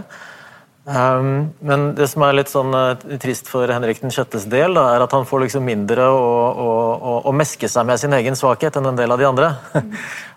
[0.85, 4.87] Um, men det som er litt sånn eh, trist for Henrik den sjettes del, da,
[4.95, 6.25] er at han får liksom mindre å,
[6.65, 9.53] å, å, å meske seg med sin egen svakhet enn en del av de andre.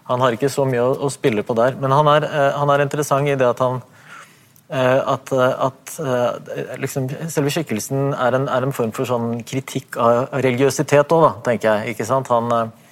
[0.08, 2.80] Han har ikke så mye å, spille på der, men han er, eh, han er
[2.80, 3.97] interessant i det at han Eh,
[4.70, 10.34] at, at eh, liksom, selve skikkelsen er en, er en, form for sånn kritikk av
[10.44, 11.96] religiøsitet òg, tenker jeg.
[11.96, 12.28] ikke sant?
[12.34, 12.88] Han, eh,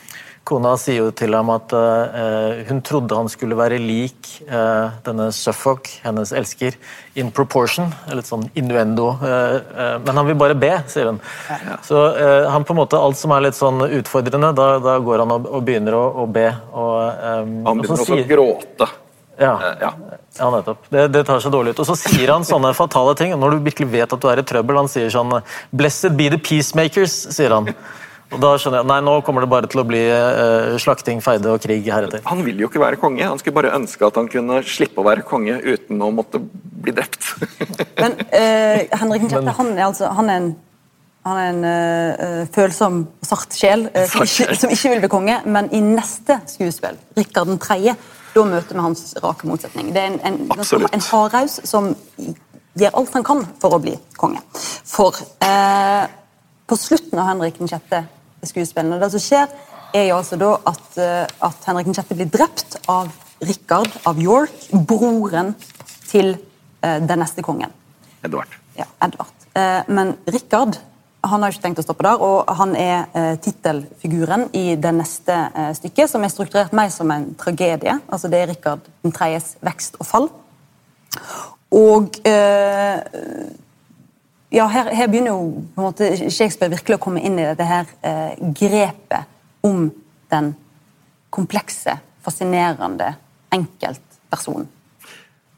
[0.45, 5.31] kona sier jo til ham at uh, hun trodde han skulle være lik uh, denne
[5.33, 6.77] Suffolk, hennes elsker,
[7.17, 7.89] in proportion.
[8.13, 9.07] Litt sånn innuendo.
[9.23, 11.17] Uh, men han vil bare be, sier hun.
[11.49, 11.79] Ja.
[11.85, 12.03] Så
[12.51, 15.49] han på en måte, alt som er litt sånn utfordrende, da, da går han og,
[15.49, 16.45] og begynner å, å be.
[16.77, 18.91] Og, um, han begynner også å gråte.
[19.41, 19.55] Ja.
[19.81, 19.91] ja.
[20.39, 20.87] Ja nettopp.
[20.91, 21.83] Det, det, tar seg dårlig ut.
[21.83, 23.35] Og så sier han sånne fatale ting.
[23.39, 25.37] Når du virkelig vet at du er i trøbbel, han sier sånn
[25.71, 27.71] 'Blessed be the peacemakers', sier han.
[28.33, 31.51] Og da skjønner jeg, nei, Nå kommer det bare til å bli uh, slakting, feide
[31.53, 32.23] og krig heretter.
[32.27, 33.23] Han vil jo ikke være konge.
[33.23, 36.95] Han skulle bare ønske at han kunne slippe å være konge uten å måtte bli
[36.95, 37.21] drept.
[38.01, 39.51] Men uh, Henrik 6.
[39.59, 40.49] Han er altså han er en,
[41.29, 45.71] han er en uh, følsom, sart sjel som, ikke, som ikke vil bli konge, men
[45.73, 47.95] i neste skuespill, Rikard 3.,
[48.35, 49.93] da møter vi hans rake motsetning.
[49.95, 50.39] Det er en, en,
[50.91, 51.93] en hardhaus som
[52.75, 54.41] gjør alt han kan for å bli konge.
[54.85, 56.03] For eh,
[56.67, 57.95] på slutten av Henrik 6.
[58.51, 59.53] skuespillene, det som skjer,
[59.95, 60.97] er jo altså da at,
[61.47, 62.11] at Henrik 6.
[62.17, 63.13] blir drept av
[63.45, 65.53] Rikard av York, broren
[66.07, 67.71] til eh, den neste kongen.
[68.25, 68.51] Edvard.
[68.77, 69.47] Ja, Edvard.
[69.55, 70.79] Eh, men Rikard
[71.25, 75.35] han har ikke tenkt å stoppe der, og han er eh, tittelfiguren i det neste
[75.49, 77.97] eh, stykket, som er strukturert mer som en tragedie.
[78.07, 80.29] Altså Det er Rikard 3.s vekst og fall.
[81.75, 82.99] Og eh,
[84.55, 87.67] ja, her, her, begynner jo på en måte Shakespeare virkelig å komme inn i dette
[87.67, 89.27] her eh, grepet
[89.65, 89.89] om
[90.31, 90.53] den
[91.33, 93.11] komplekse, fascinerende
[93.55, 94.69] enkeltpersonen.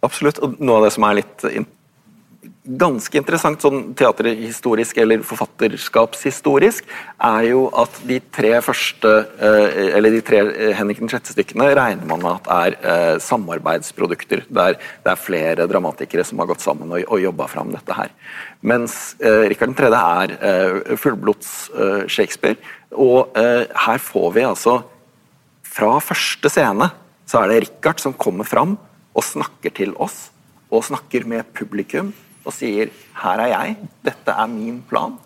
[0.06, 0.40] Absolutt.
[0.42, 1.46] Og noe av det som er litt
[2.68, 6.88] ganske interessant sånn teaterhistorisk eller forfatterskapshistorisk,
[7.24, 10.42] er jo at de tre første eh, eller de tre
[10.78, 14.44] Henrik den 6.-stykkene regner man med at er eh, samarbeidsprodukter.
[14.50, 18.12] Der det er flere dramatikere som har gått sammen og, og jobba fram dette her.
[18.68, 19.90] Mens Rikard 3.
[19.94, 21.52] er fullblods
[22.10, 22.58] Shakespeare.
[22.92, 24.80] Og her får vi altså
[25.68, 26.90] Fra første scene
[27.28, 28.78] så er det Rikard som kommer fram
[29.14, 30.30] og snakker til oss
[30.74, 32.12] og snakker med publikum
[32.48, 32.90] og sier
[33.22, 35.18] 'her er jeg, dette er min plan'.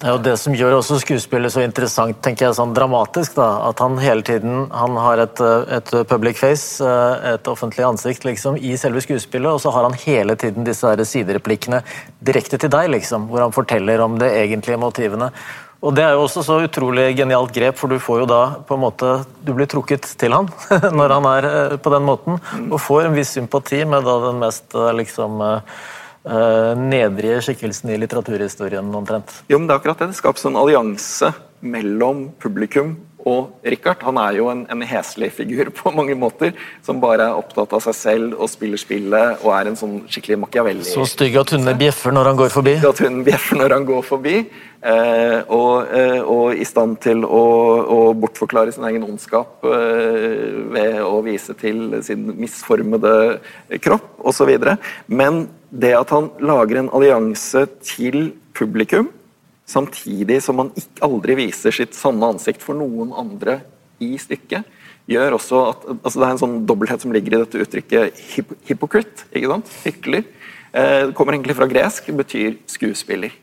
[0.00, 3.34] Det er jo det som gjør også skuespillet så interessant, tenker jeg, sånn dramatisk.
[3.36, 5.42] da, At han hele tiden han har et,
[5.76, 10.38] et public face, et offentlig ansikt, liksom, i selve skuespillet, og så har han hele
[10.40, 11.82] tiden disse her sidereplikkene
[12.24, 15.28] direkte til deg, liksom, hvor han forteller om det egentlige motivene.
[15.84, 18.80] Og Det er jo også så utrolig genialt grep, for du får jo da på
[18.80, 19.14] en måte,
[19.44, 20.48] du blir trukket til han
[20.96, 22.40] når han er på den måten,
[22.70, 25.44] og får en viss sympati med da den mest liksom
[26.20, 29.32] nedrige skikkelsen i litteraturhistorien, omtrent.
[29.48, 30.10] Jo, men det er akkurat det.
[30.12, 31.30] Det skapes en allianse
[31.60, 32.96] mellom publikum
[33.28, 34.02] og Richard.
[34.06, 36.54] Han er jo en, en heslig figur på mange måter,
[36.86, 40.40] som bare er opptatt av seg selv og spiller spillet og er en sånn skikkelig
[40.44, 40.86] Machiavelli.
[40.88, 42.76] Så stygg at hundene bjeffer når han går forbi?
[42.90, 44.36] At hunden bjeffer når han går forbi.
[44.80, 47.42] Eh, og, eh, og, i stand til å,
[47.84, 53.12] å, bortforklare sin egen ondskap eh, ved å vise til sin misformede
[53.84, 54.54] kropp osv.
[55.12, 59.12] Men det at han lager en allianse til publikum
[59.70, 63.60] samtidig som man ikke aldri viser sitt sanne ansikt for noen andre
[64.02, 64.66] i stykket,
[65.10, 68.52] gjør også at altså Det er en sånn dobbelthet som ligger i dette uttrykket hip
[68.68, 69.26] hypocrite.
[69.34, 69.70] ikke sant?
[69.84, 70.26] Hykler.
[70.72, 73.34] Eh, det kommer egentlig fra gresk, betyr skuespiller.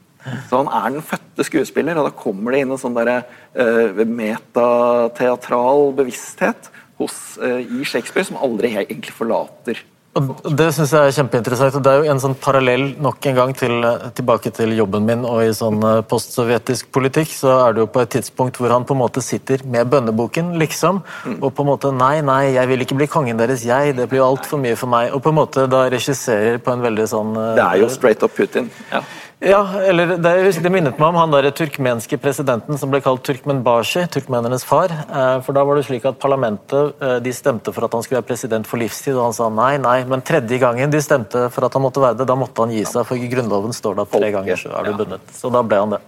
[0.50, 3.24] Så han er den fødte skuespiller, og da kommer det inn en sånn der,
[3.56, 6.68] uh, metateatral bevissthet
[7.00, 9.80] hos, uh, i Shakespeare som aldri egentlig forlater
[10.18, 11.76] og Det synes jeg er kjempeinteressant.
[11.78, 13.86] og Det er jo en sånn parallell nok en gang til,
[14.18, 17.30] tilbake til jobben min og i sånn eh, postsovjetisk politikk.
[17.38, 20.56] Så er det jo på et tidspunkt hvor han på en måte sitter med bønneboken,
[20.62, 21.04] liksom.
[21.26, 21.38] Mm.
[21.42, 23.96] Og på en måte Nei, nei, jeg vil ikke bli kongen deres, jeg.
[23.98, 25.14] Det blir altfor mye for meg.
[25.16, 28.36] Og på en måte da regisserer på en veldig sånn Det er jo straight up
[28.38, 28.70] Putin.
[28.92, 29.02] ja.
[29.40, 30.32] Ja, eller det,
[30.64, 34.90] det, minnet meg om han der turkmenske presidenten som ble kalt Turkmenbashi, turkmenernes far.
[34.90, 38.24] Eh, for da var det slik at Parlamentet eh, de stemte for at han skulle
[38.24, 40.00] være president for livstid, og han sa nei, nei.
[40.10, 42.82] Men tredje gangen de stemte for at han måtte være det, da måtte han gi
[42.82, 45.30] seg, for i Grunnloven står det at tre ganger så er du bundet.
[45.38, 46.04] Så da ble han det.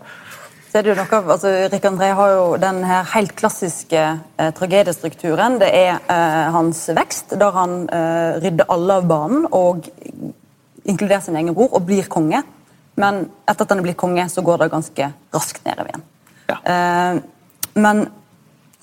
[0.69, 4.53] Så er det jo noe, altså, Rik André har jo den her helt klassiske eh,
[4.57, 5.61] tragediestrukturen.
[5.61, 9.85] Det er eh, hans vekst, der han eh, rydder alle av banen og
[10.89, 12.41] inkluderer sin egen bror og blir konge.
[12.99, 16.07] Men etter at han er blitt konge, så går det ganske raskt nedover igjen.
[16.49, 16.57] Ja.
[16.63, 17.21] Uh,
[17.79, 18.07] men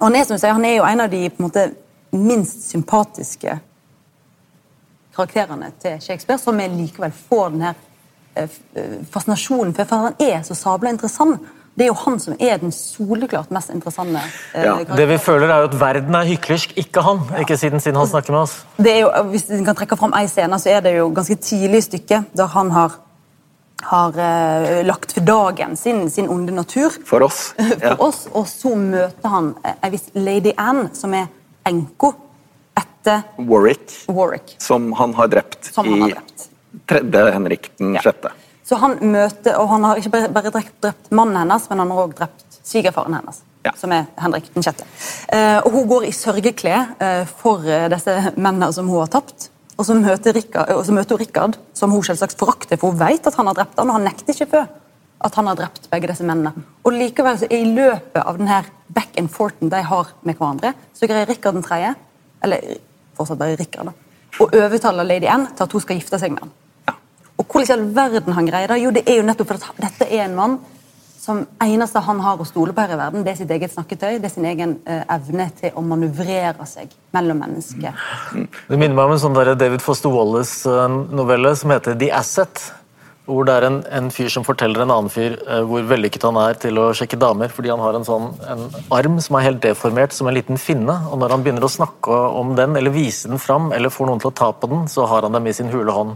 [0.01, 1.67] han er, som jeg sier, han er jo en av de på en måte,
[2.17, 3.59] minst sympatiske
[5.17, 7.77] karakterene til Shakespeare, som likevel får den her
[8.39, 8.57] uh,
[9.13, 11.53] fascinasjonen for, for han er så sabla interessant.
[11.77, 14.23] Det er jo han som er den soleklart mest interessante.
[14.55, 14.77] Eh, ja.
[14.97, 17.21] Det vi føler er jo at verden er hyklersk, ikke han.
[17.35, 17.43] Ja.
[17.45, 18.55] Ikke siden, siden han snakker med oss.
[18.81, 21.37] Det er jo, Hvis vi kan trekke fram ei scene, så er det jo ganske
[21.37, 22.97] tidlig i stykket der han har
[23.87, 26.95] har uh, lagt for dagen sin, sin onde natur.
[27.05, 27.55] For oss.
[27.81, 27.97] Ja.
[27.97, 31.29] for oss, Og så møter han ei uh, viss lady Anne, som er
[31.67, 32.13] enka
[32.77, 34.57] etter Warwick, Warwick.
[34.63, 36.49] Som han har drept som i har drept.
[36.91, 38.05] tredje Henrik den ja.
[38.05, 38.33] sjette.
[38.67, 41.93] Så han møter, og han har ikke bare, bare drept, drept, mannen hennes, men han
[41.95, 43.43] har også drept svigerfaren hennes.
[43.67, 43.73] Ja.
[43.79, 44.87] Som er Henrik den sjette.
[45.31, 46.97] Uh, og hun går i sørgeklær
[47.39, 49.51] for disse mennene som hun har tapt.
[49.77, 53.01] Og så møter, Rikard, og så møter hun Rikard, som hun selvsagt forakter, for hun
[53.01, 54.67] vet at han har drept han, og han nekter ikke før
[55.27, 56.65] at han har drept begge disse mennene.
[56.85, 58.61] Og likevel så i løpet av denne
[58.93, 61.95] back and forthen de har med hverandre, så greier Rikard den tredje,
[62.45, 62.77] eller
[63.17, 66.45] fortsatt bare Rikard, da, å overtale Lady Anne til at hun skal gifte seg med
[66.47, 66.55] han.
[67.37, 68.81] Og hvordan i all verden han greier det?
[68.81, 70.59] Jo, det er jo nettopp for at dette er en mann
[71.27, 74.21] som eneste han har å stole på her i verden, det er sitt eget snakketøy,
[74.23, 77.99] det er sin egen uh, evne til å manøvrere seg mellom mennesker.
[78.37, 82.69] Det minner meg om en sånn David Foster Wallace-novelle som heter The Asset.
[83.27, 86.37] Hvor det er en, en, fyr som forteller en annen fyr uh, hvor vellykket han
[86.39, 88.63] er til å sjekke damer, fordi han har en sånn en
[88.95, 90.95] arm som er helt deformert som en liten finne.
[91.11, 94.23] og Når han begynner å snakke om den, eller vise den fram, eller får noen
[94.23, 96.15] til å ta på den, så har han dem i sin hule hånd.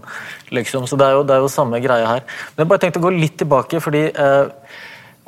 [0.55, 0.87] liksom.
[0.87, 2.23] Så det er jo, det er jo samme greie her.
[2.55, 4.47] Men jeg bare tenkte å gå litt tilbake, fordi uh,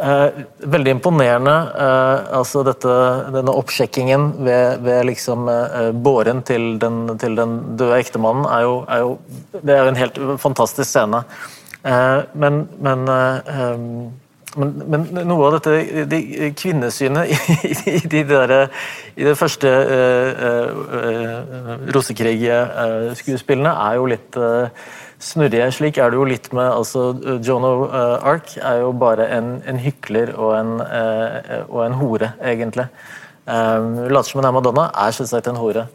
[0.03, 1.53] Eh, veldig imponerende.
[1.79, 2.95] Eh, altså dette,
[3.35, 8.73] denne oppsjekkingen ved, ved liksom eh, båren til den, til den døde ektemannen er jo,
[8.88, 9.12] er jo,
[9.61, 11.23] Det er jo en helt fantastisk scene.
[11.87, 13.85] Eh, men, men, eh,
[14.57, 17.31] men, men, noe av dette de kvinnesynet
[17.93, 18.57] i, de der,
[19.15, 24.43] i det første eh, eh Rosekrig-skuespillene er jo litt
[25.22, 25.70] snurrige.
[25.74, 27.12] Slik er det jo litt med altså,
[27.44, 31.98] Joan of uh, Arc er jo bare en, en hykler og en, uh, og en,
[32.00, 32.88] hore, egentlig.
[33.46, 35.87] Um, later som hun er Madonna, er selvsagt en hore.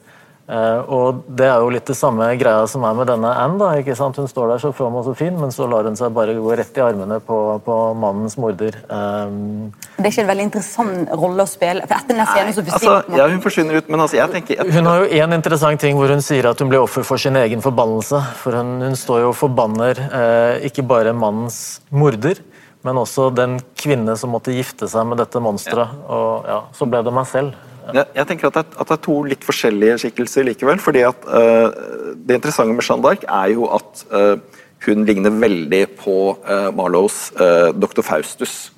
[0.48, 3.58] Uh, og Det er jo litt det samme greia som er med denne Anne.
[3.60, 4.16] da, ikke sant?
[4.16, 6.56] Hun står der så from og så fin, men så lar hun seg bare gå
[6.56, 8.78] rett i armene på, på mannens morder.
[8.88, 11.84] Um, det er ikke en veldig interessant rolle å spille.
[11.84, 14.62] for etter denne scenen så altså, ja, Hun forsvinner ut, men altså, jeg tenker...
[14.62, 14.76] Jeg...
[14.78, 17.36] Hun har jo én interessant ting hvor hun sier at hun blir offer for sin
[17.36, 18.24] egen forbannelse.
[18.40, 22.40] For hun, hun står jo og forbanner eh, ikke bare mannens morder,
[22.88, 25.92] men også den kvinne som måtte gifte seg med dette monsteret.
[25.92, 26.20] Ja.
[26.22, 27.67] Og ja, så ble det meg selv.
[27.96, 30.80] Jeg tenker at det, at det, er, to litt forskjellige skikkelser likevel.
[30.82, 31.70] fordi at uh,
[32.16, 37.32] Det interessante med Jeanne d'Arc er jo at uh, hun ligner veldig på uh, Marlows
[37.78, 38.04] Dr.
[38.06, 38.72] Faustus.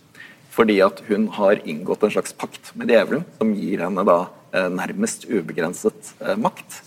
[0.53, 4.19] Fordi at hun har inngått en slags pakt med djevelen som gir henne da
[4.49, 6.09] nærmest ubegrenset
[6.41, 6.79] makt.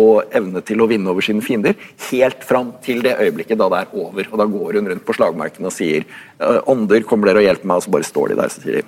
[0.00, 1.74] og evne til å vinne over sine fiender,
[2.08, 4.30] helt fram til det øyeblikket da det er over.
[4.32, 6.06] og Da går hun rundt på slagmarkene og sier
[6.40, 7.76] ånder, kommer dere og hjelper meg?
[7.76, 8.82] Og så bare står de der og sier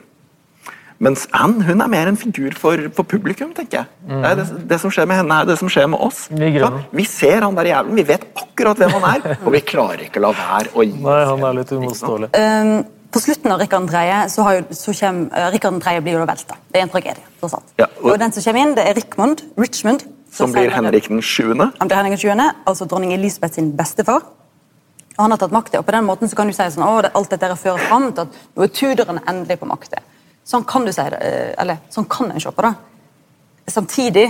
[1.02, 3.90] mens Anne hun er mer en figur for, for publikum, tenker jeg.
[4.09, 4.22] Mm.
[4.22, 6.26] Det, det, det, som skjer med henne, er det som skjer med oss.
[6.32, 10.22] Vi ser han der jævlen, vi vet akkurat hvem han er, og vi klarer ikke
[10.22, 12.30] å la være å gi Nei, han er litt umotståelig.
[12.32, 12.74] Um,
[13.12, 14.04] på slutten av Rikard 3.
[14.32, 15.98] så, har jo, så kommer, uh, Rikard 3.
[16.04, 16.59] blir jo da velta.
[16.72, 17.28] Det er en tragedie.
[17.42, 20.09] Ja, og, og, den som kommer inn, det er Rickmond, Richmond.
[20.37, 21.54] Som blir Henrik den 7.
[21.54, 22.32] Han blir Henrik den 7.,
[22.66, 24.24] altså dronning Elisabeth sin bestefar.
[25.16, 25.80] Og han har tatt makta.
[25.80, 28.26] Og på den måten så kan du si sånn, å, alt dette fører fram til
[28.26, 30.02] at nå er Tudorene endelig på makta.
[30.46, 32.74] Sånn kan du si det, eh, eller sånn kan en se på det.
[33.66, 34.26] Samtidig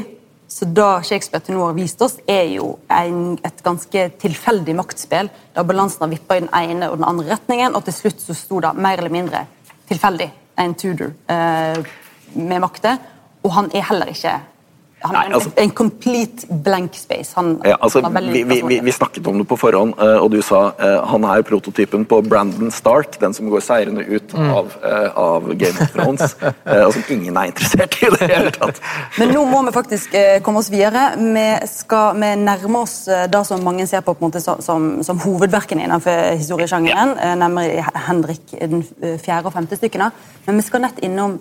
[0.49, 5.29] så da Shakespeare til nå har vist oss, er jo en, et ganske tilfeldig maktspill.
[5.55, 8.37] Da balansen har vippa i den ene og den andre retningen, og til slutt så
[8.39, 9.43] sto det mer eller mindre
[9.91, 10.29] tilfeldig
[10.63, 11.81] en Tudor eh,
[12.39, 12.95] med makta.
[13.43, 14.37] Og han er heller ikke
[15.07, 17.33] han Nei, er en, altså- en complete blank space.
[17.37, 20.41] Han, Ja, altså, han vi, vi, vi, snakket om det på forhånd, eh, og du
[20.43, 25.09] sa eh, han er prototypen på Brandon Stark, den som går seirende ut av, eh,
[25.17, 26.37] av Game of Thrones,
[26.87, 28.81] og som ingen er interessert i i det hele tatt.
[29.19, 30.15] Men nå må vi faktisk
[30.47, 31.09] komme oss videre.
[31.17, 35.21] Vi skal vi nærmer oss det som mange ser på, på en måte, som, som,
[35.27, 37.35] hovedverkene innenfor historiesjangeren, ja.
[37.39, 38.85] nemlig Henrik den
[39.23, 40.11] fjerde og femte stykkene.
[40.47, 41.39] Men vi skal nett innom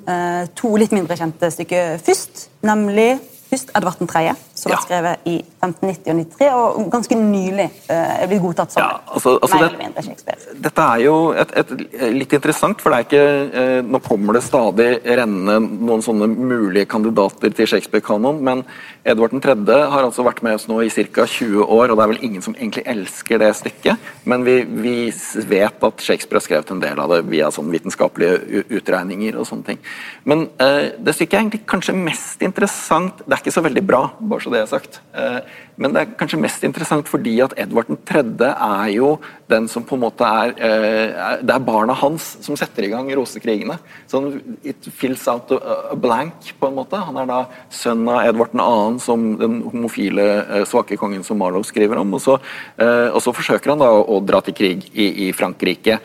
[0.57, 2.47] to litt mindre kjente stykker først.
[2.65, 3.15] Nemlig
[3.49, 4.77] først Edvard 3., som Ja.
[4.77, 8.99] ble skrevet i 1590 og 93, og ganske nylig eh, er blitt godtatt som Ja,
[9.13, 10.39] altså- altså mer det- eller mindre Shakespeare.
[10.61, 11.69] Dette er jo et, et,
[12.13, 16.85] litt interessant, for det er ikke eh, Nå kommer det stadig rennende noen sånne mulige
[16.87, 18.63] kandidater til Shakespeare-kanon, men
[19.05, 19.89] Edvard 3.
[19.91, 21.25] har altså vært med oss nå i ca.
[21.25, 25.11] 20 år, og det er vel ingen som egentlig elsker det stykket, men vi, vi
[25.45, 29.65] vet at Shakespeare har skrevet en del av det via sånn vitenskapelige utregninger og sånne
[29.65, 29.79] ting.
[30.23, 34.01] Men eh, det stykket er egentlig kanskje mest interessant Det er ikke så veldig bra,
[34.19, 34.99] bare så det er sagt.
[35.17, 35.39] Eh,
[35.81, 38.21] men det er kanskje mest interessant fordi at Edvard 3.
[38.53, 39.15] er jo
[39.49, 42.91] den som på en måte er, eh, er Det er barna hans som setter i
[42.91, 43.79] gang rosekrigene.
[44.07, 47.01] Sånn, It fills out a, blank, på en måte.
[47.01, 51.65] Han er da sønn av Edvard 2., som den homofile eh, svake kongen som Marlowe
[51.65, 52.13] skriver om.
[52.13, 52.39] Og så,
[52.77, 55.99] og så forsøker han da å, dra til krig i, i Frankrike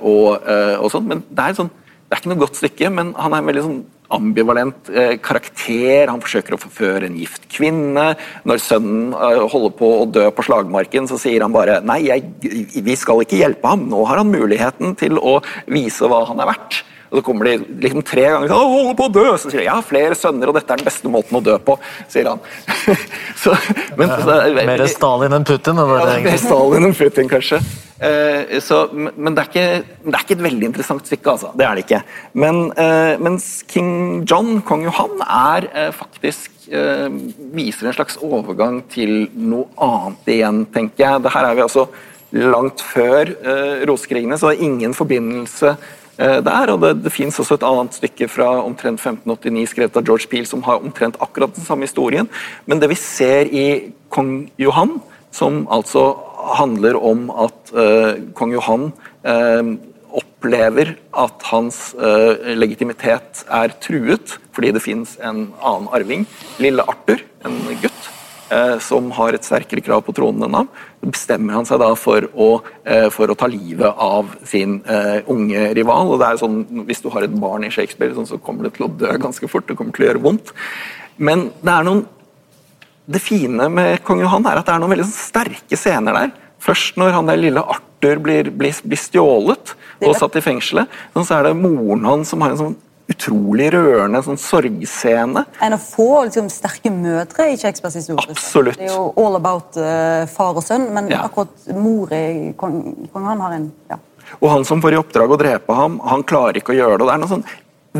[0.00, 1.06] og, og sånn.
[1.06, 3.64] Men det er, sånn, det er ikke noe godt stykke, men han er en veldig
[3.64, 6.10] sånn ambivalent eh, karakter.
[6.10, 8.10] Han forsøker å forføre en gift kvinne.
[8.48, 12.26] Når sønnen eh, holder på å dø på slagmarken, så sier han bare nei, jeg,
[12.84, 13.86] vi skal ikke hjelpe ham.
[13.90, 15.38] Nå har han muligheten til å
[15.70, 16.82] vise hva han er verdt.
[17.14, 19.24] Og så kommer de liksom tre ganger og «Å, holder på å dø!
[19.38, 21.76] Så sier de har flere sønner, og dette er den beste måten å dø på,
[22.10, 22.42] sier han.
[23.42, 23.54] så,
[24.00, 25.78] men, så, Mer Stalin enn Putin?
[25.78, 26.40] Det ja, er egentlig.
[26.42, 27.60] Stalin enn Putin, kanskje.
[28.04, 31.52] Eh, så, men det er, ikke, det er ikke et veldig interessant stykke, altså.
[31.56, 32.02] Det er det ikke.
[32.44, 39.26] Men, eh, mens King John, kong Johan, er eh, faktisk viser en slags overgang til
[39.36, 41.24] noe annet igjen, tenker jeg.
[41.26, 41.84] Det her er vi altså
[42.34, 46.72] langt før eh, rosekrigene, så det er ingen forbindelse eh, der.
[46.72, 50.48] og Det, det fins også et annet stykke fra omtrent 1589 skrevet av George Peel
[50.48, 52.30] som har omtrent akkurat den samme historien.
[52.66, 53.66] Men det vi ser i
[54.14, 54.98] kong Johan,
[55.34, 56.12] som altså
[56.58, 58.88] handler om at eh, kong Johan
[59.26, 59.74] eh,
[60.14, 66.26] opplever at hans eh, legitimitet er truet fordi det fins en annen arving,
[66.62, 68.10] lille Arthur, en gutt,
[68.84, 70.68] som har et sterkere krav på tronen enn ham,
[71.02, 72.48] bestemmer han seg da for å,
[73.10, 76.12] for å ta livet av sin eh, unge rival.
[76.12, 78.76] og det er sånn, Hvis du har et barn i Shakespeare, sånn, så kommer det
[78.76, 79.66] til å dø ganske fort.
[79.66, 80.54] Det kommer til å gjøre vondt.
[81.18, 82.04] Men det er noen
[83.06, 86.32] det fine med kong Johan er at det er noen veldig sterke scener der.
[86.64, 91.38] Først når han der lille Arthur blir, blir, blir stjålet og satt i fengselet, så
[91.38, 92.76] er det moren hans som har en sånn
[93.12, 95.42] utrolig rørende sånn sorgscene.
[95.60, 98.32] En av få liksom, sterke mødre i Shakespeares historie.
[98.32, 98.78] Absolutt.
[98.80, 101.26] Det er jo all about uh, far og sønn, men Ja.
[101.28, 102.80] akkurat mor i kong,
[103.12, 104.00] kong Johan har en ja.
[104.40, 107.06] Og han som får i oppdrag å drepe ham, han klarer ikke å gjøre det.
[107.06, 107.44] Det er noen sånn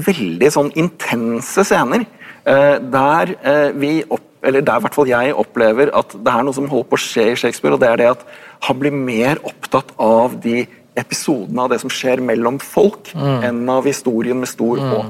[0.09, 2.07] veldig sånn intense scener
[2.45, 6.57] der eh, vi opp, eller der i hvert fall jeg opplever at det er noe
[6.57, 8.25] som holder på å skje i Shakespeare, og det er det at
[8.69, 13.89] han blir mer opptatt av de episodene av det som skjer mellom folk, enn av
[13.89, 15.05] historien med stor H.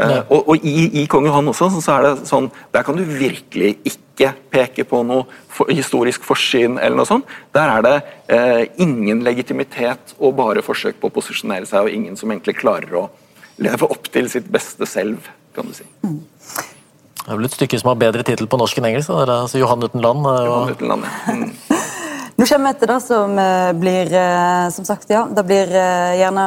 [0.00, 3.02] Eh, og, og i, i kong Johan også, så er det sånn Der kan du
[3.04, 7.28] virkelig ikke peke på noe for, historisk forsyn eller noe sånt.
[7.56, 7.96] Der er det
[8.32, 12.96] eh, ingen legitimitet og bare forsøk på å posisjonere seg, og ingen som egentlig klarer
[13.02, 13.04] å
[13.60, 15.86] leve opp til sitt beste selv, kan du si.
[16.00, 19.10] Det er vel et stykke som har bedre tittel på norsk enn engelsk.
[19.12, 19.22] da.
[19.22, 20.24] Er altså Johan uten land.
[20.26, 20.46] Og...
[20.46, 21.34] Johan uten land, ja.
[21.36, 21.52] Mm.
[22.40, 26.14] Nå kommer vi til det som eh, blir eh, Som sagt, ja, det blir eh,
[26.22, 26.44] gjerne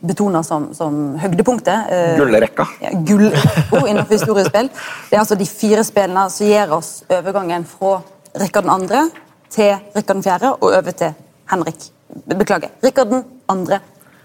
[0.00, 1.88] betona som, som høydepunktet.
[1.92, 2.66] eh, Gullrekka.
[2.84, 4.68] Ja, Gullrekka innenfor historiespill.
[5.08, 8.00] Det er altså de fire spillene som gir oss overgangen fra
[8.40, 9.06] Rikard 2.
[9.52, 10.52] til Rikard 4.
[10.60, 11.16] og over til
[11.52, 11.88] Henrik.
[12.36, 12.72] Beklager.
[12.84, 13.80] Rikard 2.,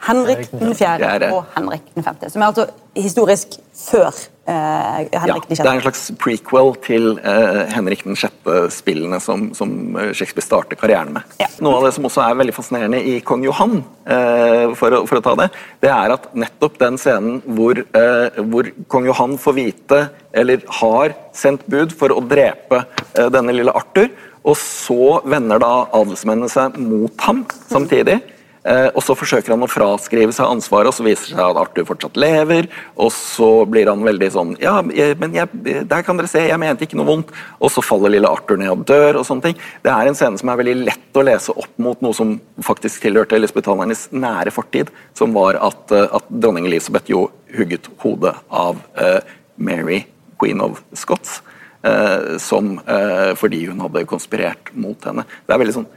[0.05, 0.77] Henrik den 4.
[0.77, 1.33] Fjerde.
[1.33, 2.23] og Henrik den 5.
[2.29, 2.65] Som er altså
[2.95, 4.09] historisk før
[4.47, 10.11] eh, Ja, det er en slags prequel til eh, Henrik den sjette-spillene som, som eh,
[10.15, 11.35] Shakespeare starter karrieren med.
[11.41, 11.49] Ja.
[11.65, 15.19] Noe av det som også er veldig fascinerende i Kong Johan, eh, for, å, for
[15.19, 15.49] å ta det,
[15.83, 21.17] det er at nettopp den scenen hvor, eh, hvor kong Johan får vite, eller har
[21.35, 24.11] sendt bud for å drepe eh, denne lille Arthur,
[24.45, 28.19] og så vender da adelsmennene seg mot ham samtidig.
[28.21, 28.34] Eh,
[28.65, 31.85] og Så forsøker han å fraskrive seg ansvaret, og så viser det seg at Arthur
[31.85, 32.65] fortsatt lever.
[32.97, 35.51] Og så blir han veldig sånn Ja, men jeg,
[35.85, 37.33] der kan dere se, jeg mente ikke noe vondt.
[37.59, 39.19] Og så faller lille Arthur ned og dør.
[39.21, 39.59] og sånne ting.
[39.85, 43.05] Det er en scene som er veldig lett å lese opp mot noe som faktisk
[43.05, 48.79] tilhørte lisbethanernes nære fortid, som var at, eh, at dronning Elisabeth jo hugget hodet av
[48.99, 49.19] uh,
[49.55, 50.05] Mary,
[50.41, 51.41] Queen of Scots.
[51.85, 55.21] Uh, som, uh, fordi hun hadde konspirert mot henne.
[55.45, 55.91] Det er veldig sånn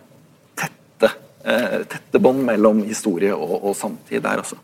[1.89, 4.57] tette, eh, bånd mellom historie og, og samtid der også.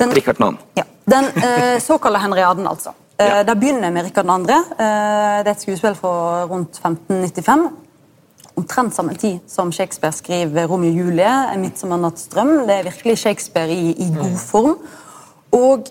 [0.00, 0.50] Den, Rikard 2.
[0.76, 2.92] ja, den eh, såkalte Henriaden, altså.
[3.18, 3.42] Eh, Ja.
[3.44, 4.32] Det begynner med Rikard 2.
[4.34, 4.46] Eh,
[4.78, 7.68] det er et skuespill fra rundt 1595.
[8.56, 12.66] Omtrent samme tid som Shakespeare skriver 'Romeo og Julie', 'En midtsommernattsdrøm'.
[12.66, 14.76] Det er virkelig Shakespeare i, i god form.
[15.52, 15.86] Og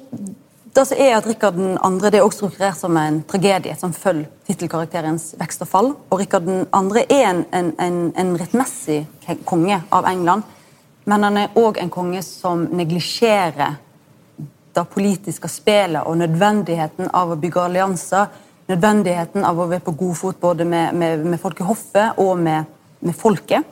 [0.76, 2.10] det som er at Rikard 2.
[2.10, 5.88] det er også strukturert som en tragedie som følger tittelkarakterens vekst og fall.
[6.12, 7.06] Og Rikard 2.
[7.06, 9.06] er en, en, en, en rettmessig
[9.48, 10.44] konge av England,
[11.08, 13.78] men han er òg en konge som neglisjerer
[14.76, 18.34] det politiske spillet og nødvendigheten av å bygge allianser.
[18.68, 22.36] Nødvendigheten av å være på god fot både med, med, med folk i hoffet og
[22.42, 22.68] med,
[23.00, 23.64] med folket.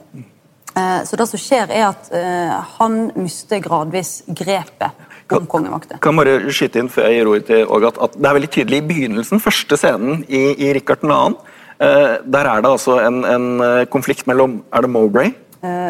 [0.72, 6.00] Eh, så det som skjer, er at eh, han mister gradvis grepet om kongemakta.
[6.04, 8.82] kan bare skyte inn før jeg gir ordet til Åge, at, det er veldig tydelig
[8.82, 11.20] i begynnelsen, første scenen i, i Rikard 2.
[11.84, 15.34] Eh, der er det altså en, en eh, konflikt mellom Er det Mowbray?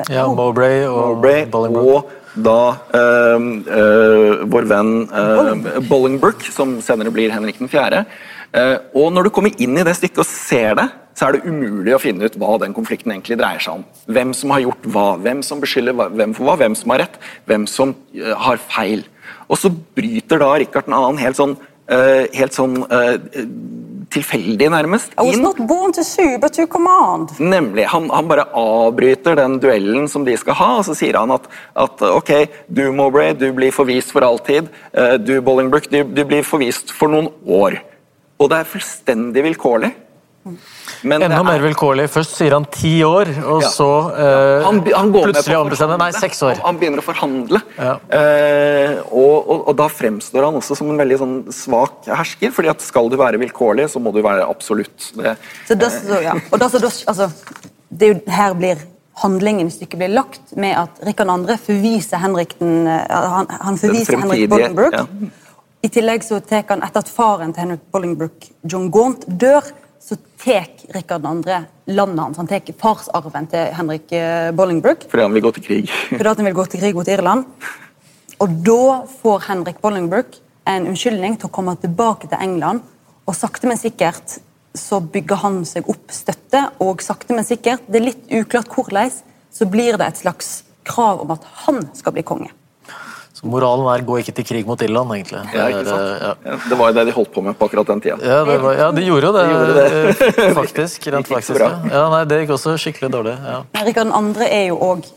[0.09, 1.95] Ja, Mowbray og Mowbray Bolingbroke.
[1.95, 2.59] og da
[2.93, 8.03] uh, eh, vår venn eh, Bolingbroke, som senere blir Henrik 4.
[8.53, 11.45] Eh, og når du kommer inn i det stykket og ser det, så er det
[11.45, 13.85] umulig å finne ut hva den konflikten egentlig dreier seg om.
[14.09, 17.19] Hvem som har gjort hva, hvem som beskylder hvem for hva, hvem som har rett,
[17.49, 19.05] hvem som har feil.
[19.53, 21.01] Og så bryter da Rikard 2.
[21.21, 21.53] helt sånn,
[21.93, 23.19] uh, helt sånn uh,
[24.13, 27.33] tilfeldig, nærmest, I was not born to sue, but to command.
[27.39, 27.87] Nemlig.
[27.89, 31.47] Han, han bare avbryter den duellen som de skal ha, og så sier han at,
[31.85, 32.33] at ok,
[32.69, 34.69] du Mowbray, du blir forvist for alltid.
[34.93, 37.79] eh, Du Bolingbrook, du, du blir forvist for noen år.
[38.41, 39.93] Og det er fullstendig vilkårlig.
[41.03, 42.09] Men Enda er- mer vilkårlig.
[42.11, 43.69] Først sier han ti år, og Ja.
[43.69, 46.59] så eh, han, han går plutselig ombestemmer Nei, seks år.
[46.63, 47.61] Han, begynner å forhandle.
[47.77, 47.95] Ja.
[48.11, 52.51] Eh, og, og, og da fremstår han også som en veldig sånn svak hersker.
[52.51, 55.11] fordi at skal du være vilkårlig, så må du være absolutt.
[55.15, 55.37] Det,
[55.67, 56.33] Så det, så, ja.
[56.51, 57.29] og det, så, altså,
[57.89, 58.83] det er jo her blir
[59.21, 61.57] handlingen i stykket blir lagt med at Rikard 2.
[61.67, 64.93] forviser Henrik den, eh, han, han forviser Henrik Bollingbrook.
[64.93, 65.05] Ja.
[65.83, 69.65] I tillegg så tar han, etter at faren til Henrik Bollingbrook, John Gaunt, dør,
[70.43, 71.59] tar Rikard 2.
[71.95, 72.37] landet hans.
[72.41, 74.13] Han tar farsarven til Henrik
[74.57, 75.07] Bollingbrook.
[75.11, 75.91] Fordi han vil gå til krig.
[76.17, 77.45] fordi han vil gå til krig mot Irland.
[78.43, 80.39] Og da får Henrik Bollingbrook
[80.69, 82.83] en unnskyldning til å komme tilbake til England,
[83.23, 84.39] og sakte, men sikkert
[84.75, 89.11] så bygger han seg opp støtte, og sakte, men sikkert, det er litt uklart hvordan,
[89.53, 92.49] så blir det et slags krav om at han skal bli konge.
[93.43, 95.41] Så moralen er gå ikke til krig mot Irland, egentlig.
[95.51, 95.99] Ja, Det ikke sant?
[95.99, 96.57] eh, ja.
[96.69, 98.15] Det var jo det de holdt på med på akkurat den tida.
[98.23, 99.87] Ja, det var, ja, de gjorde jo det,
[100.31, 101.07] eh, faktisk.
[101.11, 101.91] Rent Gikk ikke så faktisk.
[101.91, 102.05] Ja.
[102.13, 103.35] Nei, det gikk også skikkelig dårlig.
[103.43, 103.57] Ja.
[103.75, 104.47] Men Rikard 2.
[104.47, 105.09] er jo òg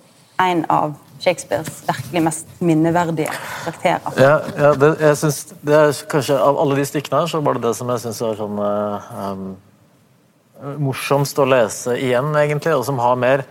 [0.43, 3.31] en av Shakespeares virkelig mest minneverdige
[3.62, 4.18] karakterer.
[4.20, 7.57] Ja, ja det, jeg synes, det er kanskje Av alle de stykkene her, så var
[7.57, 9.47] det det som jeg syns var sånn eh, um,
[10.83, 13.47] morsomst å lese igjen, egentlig, og som har mer.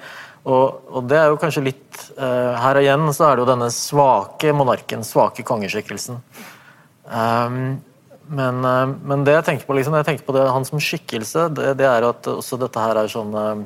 [0.46, 3.72] Og, og det er jo kanskje litt uh, Her igjen så er det jo denne
[3.74, 6.20] svake monarken, svake kongeskikkelsen.
[7.06, 7.80] Um,
[8.30, 11.48] men, uh, men det jeg tenker på liksom, jeg tenker på det, han som skikkelse,
[11.58, 13.66] det, det er at også dette her er sånn uh,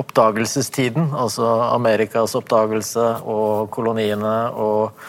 [0.00, 1.12] oppdagelsestiden.
[1.12, 5.02] Altså Amerikas oppdagelse og koloniene og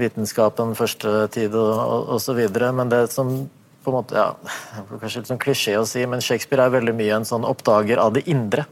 [0.00, 2.38] vitenskapen første tid og, osv.
[2.72, 3.34] Men det som
[3.84, 6.74] på en måte, ja, det er kanskje litt sånn klisjé å si, men Shakespeare er
[6.74, 8.66] veldig mye en sånn oppdager av det indre.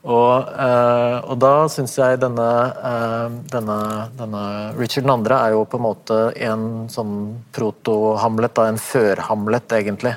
[0.00, 2.48] Og, eh, og da syns jeg denne,
[2.88, 3.76] eh, denne,
[4.16, 4.44] denne
[4.78, 5.36] Richard 2.
[5.36, 10.16] er jo på en måte en sånn proto-Hamlet, en før-Hamlet, egentlig.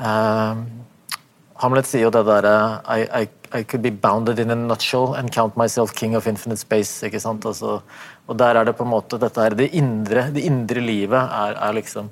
[0.00, 0.54] Eh,
[1.60, 5.32] Hamlet sier jo det derre I, I, I could be bounded in a nutshell and
[5.32, 7.02] count myself king of infinite space.
[7.04, 7.44] ikke sant?
[7.44, 7.82] Altså,
[8.26, 11.56] og der er det på en måte dette her, det indre, det indre livet er,
[11.60, 12.08] er liksom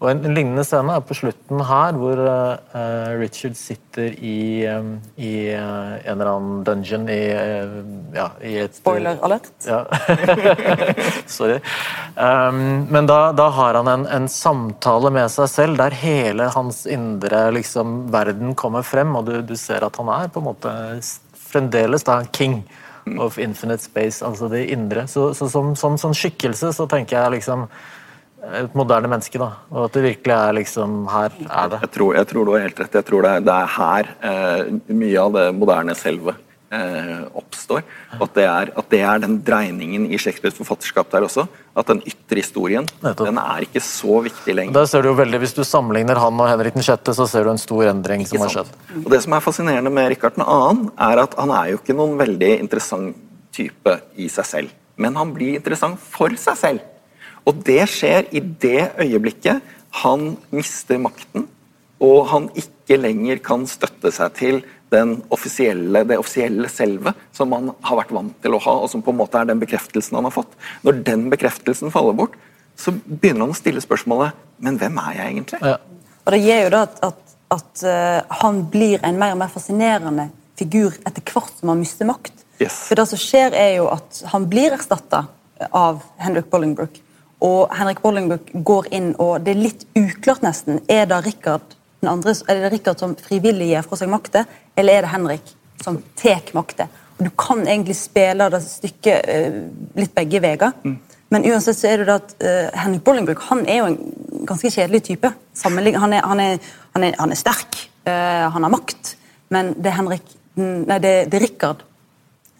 [0.00, 4.94] og En, en lignende scene er på slutten her, hvor uh, Richard sitter i, um,
[5.20, 7.74] i uh, en eller annen dungeon i, uh,
[8.16, 9.50] ja, i et Spoiler alert.
[9.68, 9.82] ja.
[11.36, 11.58] Sorry.
[12.16, 16.86] Um, men da, da har han en, en samtale med seg selv der hele hans
[16.88, 20.76] indre liksom, verden kommer frem, og du, du ser at han er på en måte
[21.50, 22.62] fremdeles da king
[23.20, 25.04] of infinite space, altså det indre.
[25.12, 27.68] Så, så som, som som skikkelse så tenker jeg liksom
[28.60, 29.50] et moderne menneske, da.
[29.70, 31.80] Og at det virkelig er liksom Her er det.
[31.86, 32.94] Jeg tror, jeg tror du har helt rett.
[33.00, 36.34] Jeg tror det, er- det er her eh, mye av det moderne selve
[36.72, 37.82] eh, oppstår.
[38.20, 41.44] At det, er, at det er den dreiningen i Shakespeares forfatterskap der også.
[41.76, 43.26] At den ytre historien Nettopp.
[43.28, 44.72] den er ikke så viktig lenger.
[44.78, 47.50] Der ser du jo veldig, Hvis du sammenligner han og Henrik 6., så ser du
[47.50, 48.72] en stor endring som Ikke har skjedd.
[49.04, 52.16] Og Det som er fascinerende med Rikard 2., er at han er jo ikke noen
[52.18, 53.16] veldig interessant
[53.52, 54.70] type i seg selv.
[55.00, 56.80] Men han blir interessant for seg selv.
[57.48, 59.64] Og det skjer i det øyeblikket
[60.02, 61.48] han mister makten,
[62.00, 64.60] og han ikke lenger kan støtte seg til
[64.90, 69.02] den offisielle, det offisielle selve som han har vært vant til å ha, og som
[69.04, 70.54] på en måte er den bekreftelsen han har fått.
[70.86, 72.38] Når den bekreftelsen faller bort,
[72.78, 75.58] så begynner han å stille spørsmålet Men hvem er jeg egentlig?
[75.64, 75.76] Ja.
[76.24, 79.52] Og det gir jo da at, at, at eh, han blir en mer og mer
[79.52, 80.28] fascinerende
[80.60, 82.34] figur etter hvert som han mister makt.
[82.60, 82.76] Yes.
[82.88, 85.24] For det som skjer er jo at Han blir erstatta
[85.76, 87.00] av Henrik Bolingbrook.
[87.44, 90.80] Og Henrik Bolingbrook går inn, og det er litt uklart nesten.
[90.92, 94.44] Er det Richard, den andre, er det Richard som frivillig gir fra seg makta,
[94.76, 96.90] eller er det Henrik som tar makta?
[97.20, 99.62] Du kan egentlig spille det stykket eh,
[100.00, 100.72] litt begge veier.
[101.30, 103.98] Men uansett så er det at uh, Henrik Bolingbrook han er jo en
[104.48, 105.30] ganske kjedelig type.
[105.62, 106.24] Han er, han er,
[106.96, 107.76] han er, han er sterk,
[108.08, 109.14] uh, han har makt,
[109.54, 111.84] men det er Henrik Nei, det, det er Richard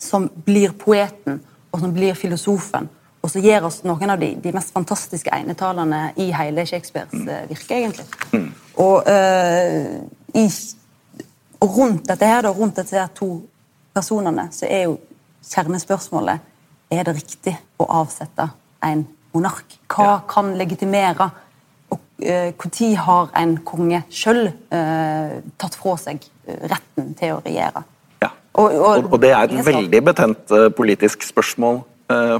[0.00, 1.40] som blir poeten,
[1.74, 2.86] og som blir filosofen,
[3.22, 7.42] og så gir oss noen av de, de mest fantastiske enetalene i hele Shakespeares eh,
[7.50, 8.06] virke, egentlig.
[8.80, 10.00] Og, uh,
[10.40, 10.46] i,
[11.60, 13.42] og rundt dette her, da, rundt disse her to
[13.94, 14.96] personene, så er jo
[15.50, 16.40] kjernespørsmålet
[16.90, 18.48] er det riktig å avsette
[18.82, 19.04] en
[19.34, 19.76] monark.
[19.92, 21.28] Hva kan legitimere?
[21.90, 27.42] Og Når uh, har en konge sjøl uh, tatt fra seg eh, retten til å
[27.44, 27.84] regjere?
[28.22, 28.30] Ja.
[28.54, 31.89] Og- og- Og, og det er et veldig betent eh, politisk spørsmål eh,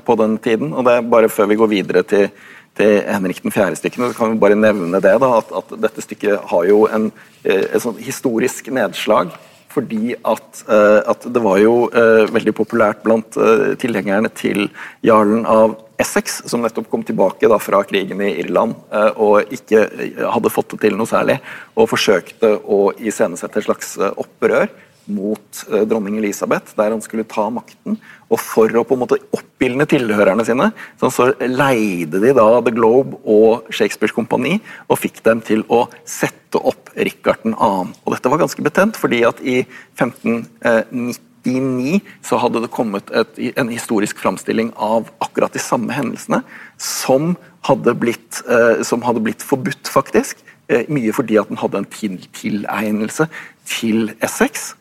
[0.04, 0.72] på den tiden.
[0.72, 2.30] og det er bare Før vi går videre til,
[2.76, 6.48] til Henrik den fjerde-stykkene, så kan vi bare nevne det da, at, at dette stykket
[6.50, 7.10] har jo en,
[7.44, 9.32] eh, et sånt historisk nedslag.
[9.70, 14.66] Fordi at, eh, at det var jo eh, veldig populært blant eh, tilhengerne til
[15.06, 19.84] jarlen av Essex, som nettopp kom tilbake da fra krigen i Irland eh, og ikke
[19.86, 21.38] eh, hadde fått det til noe særlig,
[21.76, 24.70] og forsøkte å iscenesette et slags eh, opprør
[25.12, 27.98] mot eh, dronning Elisabeth, der han skulle ta makten.
[28.30, 33.20] Og for å på en måte oppildne tilhørerne sine, så leide de da The Globe
[33.28, 34.58] og Shakespeares kompani
[34.88, 37.56] og fikk dem til å sette opp Rikard 2.
[37.58, 39.62] Og dette var ganske betent, fordi at i
[39.98, 46.42] 1599 så hadde det kommet et, en historisk framstilling av akkurat de samme hendelsene,
[46.78, 47.34] som
[47.66, 50.44] hadde blitt, eh, som hadde blitt forbudt, faktisk.
[50.70, 53.26] Eh, mye fordi at den hadde en til tilegnelse
[53.66, 54.74] til Essex.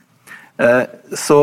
[0.59, 0.83] Eh,
[1.15, 1.39] Så,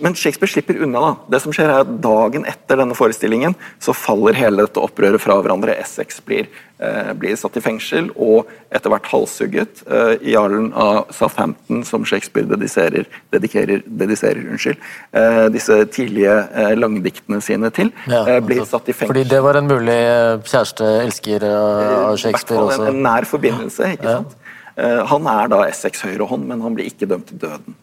[0.00, 1.00] men Shakespeare slipper unna.
[1.00, 1.16] da.
[1.28, 3.52] Det som skjer er at Dagen etter denne forestillingen
[3.84, 5.74] så faller hele dette opprøret fra hverandre.
[5.76, 6.46] Essex blir,
[6.80, 9.82] eh, blir satt i fengsel og etter hvert halshugget.
[9.84, 14.80] Eh, jarlen av Southampton, som Shakespeare dediserer, dediserer unnskyld,
[15.12, 16.38] eh, disse tidlige
[16.80, 19.12] langdiktene sine til, Ja, blir altså, satt i fengsel.
[19.12, 20.00] Fordi det var en mulig
[20.48, 22.88] kjæreste-elsker eh, av Shakespeare I hvert fall også.
[22.88, 23.92] en, en nær forbindelse.
[23.98, 24.34] ikke sant?
[24.76, 27.74] Eh, han er da Essex høyrehånd, men han blir ikke dømt til døden.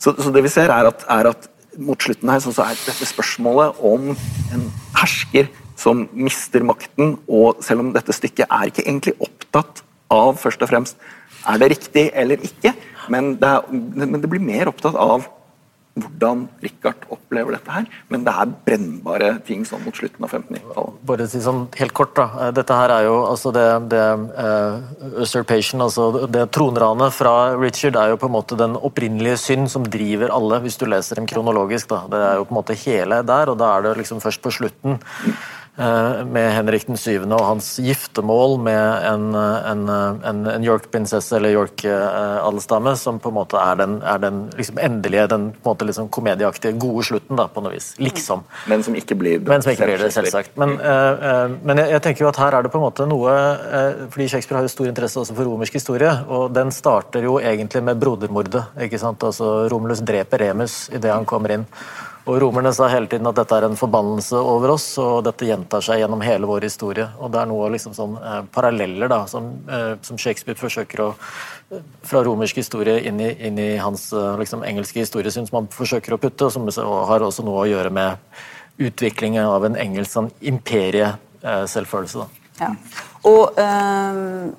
[0.00, 1.48] Så, så det vi ser er at, er at
[1.78, 4.10] mot slutten her så, er dette spørsmålet om
[4.54, 4.64] en
[4.96, 10.64] hersker som mister makten, og selv om dette stykket er ikke egentlig opptatt av først
[10.64, 11.10] og fremst
[11.48, 12.74] er det riktig eller ikke,
[13.12, 15.28] men det, er, men det blir mer opptatt av
[16.02, 17.88] hvordan Richard opplever dette her.
[18.12, 20.98] Men det er brennbare ting sånn mot slutten av 1590-tallet.
[21.10, 22.26] Bare si sånn helt kort, da.
[22.46, 27.98] Eh, Dette her er jo altså det, det uh, usurpation, altså det tronranet fra Richard,
[28.00, 31.28] er jo på en måte den opprinnelige synd som driver alle, hvis du leser dem
[31.30, 31.88] kronologisk.
[31.92, 32.02] da.
[32.10, 34.54] Det er jo på en måte hele der, og da er det liksom først på
[34.60, 35.00] slutten
[35.80, 42.92] med Henrik den syvende og hans giftermål med en, en, en, en York-prinsesse eller York-adelsdame,
[43.00, 46.10] som på en måte er den, er den liksom endelige, den på en måte liksom
[46.12, 47.92] komedieaktige, gode slutten, da, på noe vis.
[48.00, 48.44] Liksom.
[48.70, 50.56] Men som ikke blir Men som ikke blir det, selvsagt.
[50.60, 53.06] Men, uh, uh, men jeg, jeg tenker jo at her er det på en måte
[53.08, 57.24] noe uh, Fordi Shakespeare har jo stor interesse også for romersk historie, og den starter
[57.26, 58.64] jo egentlig med brodermordet.
[58.86, 59.22] ikke sant?
[59.26, 61.66] Altså Romulus dreper Remus idet han kommer inn.
[62.30, 65.82] Og Romerne sa hele tiden at dette er en forbannelse over oss, og dette gjentar
[65.82, 67.08] seg gjennom hele vår historie.
[67.18, 71.08] Og Det er noe liksom sånn eh, paralleller da, som, eh, som Shakespeare forsøker å
[71.10, 75.66] eh, fra romersk historie inn i, inn i hans eh, liksom, engelske historie, som han
[75.74, 76.70] forsøker å putte, og som
[77.10, 78.22] har også noe å gjøre med
[78.80, 82.30] utviklingen av en engelsk sånn, imperie-selvfølelse.
[82.60, 82.70] Ja.
[83.26, 84.52] Og ehm,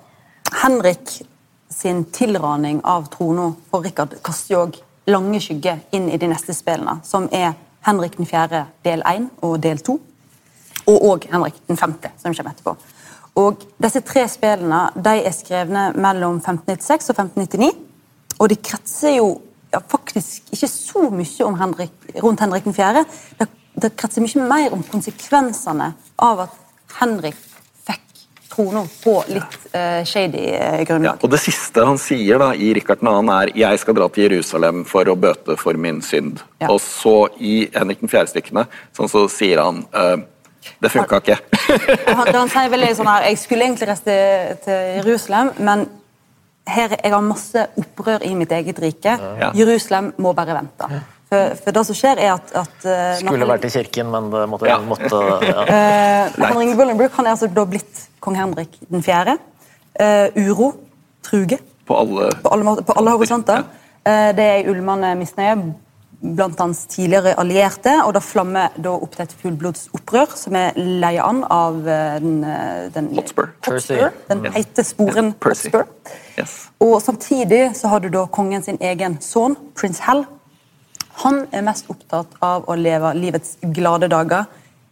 [0.60, 1.22] Henrik
[1.72, 6.54] sin tilraning av trona for Rikard kaster jo òg lange skygge inn i de neste
[6.54, 7.54] spillene, som er
[7.86, 8.66] Henrik den 4.
[8.86, 9.98] del 1 og del 2,
[10.92, 12.76] og òg Henrik den 5., som kommer etterpå.
[13.42, 17.72] Og Disse tre spillene de er skrevne mellom 1596 og 1599,
[18.40, 19.30] og de kretser jo
[19.72, 21.94] ja, faktisk ikke så mye om Henrik,
[22.24, 23.06] rundt Henrik den 4.
[23.40, 23.48] Det,
[23.82, 26.60] det kretser mye mer om konsekvensene av at
[27.00, 27.38] Henrik
[28.52, 30.44] trona på litt uh, shady
[30.88, 31.16] grunnlag.
[31.16, 34.28] Ja, og Det siste han sier da i Rikard 2., er 'jeg skal dra til
[34.30, 36.44] Jerusalem for å bøte for min synd'.
[36.60, 36.70] Ja.
[36.70, 40.18] Og så i Henrik den fjerde-stykkene sånn så sier han uh,
[40.82, 41.40] Det funka ikke.
[42.18, 45.88] Han, han sier veldig sånn her Jeg skulle egentlig reist til, til Jerusalem, men
[46.68, 49.16] her, jeg har masse opprør i mitt eget rike.
[49.40, 49.50] Ja.
[49.58, 51.02] Jerusalem må bare vente.
[51.32, 54.42] For, for det som skjer, er at, at eh, Skulle vært i kirken, men det
[54.52, 54.80] måtte, Ja.
[54.84, 55.62] måtte ja.
[55.64, 59.38] uh, Henrik Bullenbrook han er altså da blitt kong Henrik den fjerde.
[59.96, 60.74] Eh, uro,
[61.24, 63.64] truge, På alle på alle, måter, på alle horisonter.
[64.04, 65.56] Uh, det er en ulmende misnøye
[66.22, 71.26] blant hans tidligere allierte, og det flammer da opp til et fullblodsopprør som er leia
[71.26, 73.50] an av eh, den, eh, den Hotspur.
[73.66, 75.72] Hotspur Den heite sporen Percy.
[75.72, 75.88] Hotspur.
[76.38, 76.58] Yes.
[76.82, 80.26] Og samtidig så har du da kongen sin egen sønn, prins Hal.
[81.24, 84.46] Han er mest opptatt av å leve livets glade dager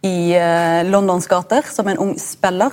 [0.06, 2.72] i eh, Londons gater som en ung spiller.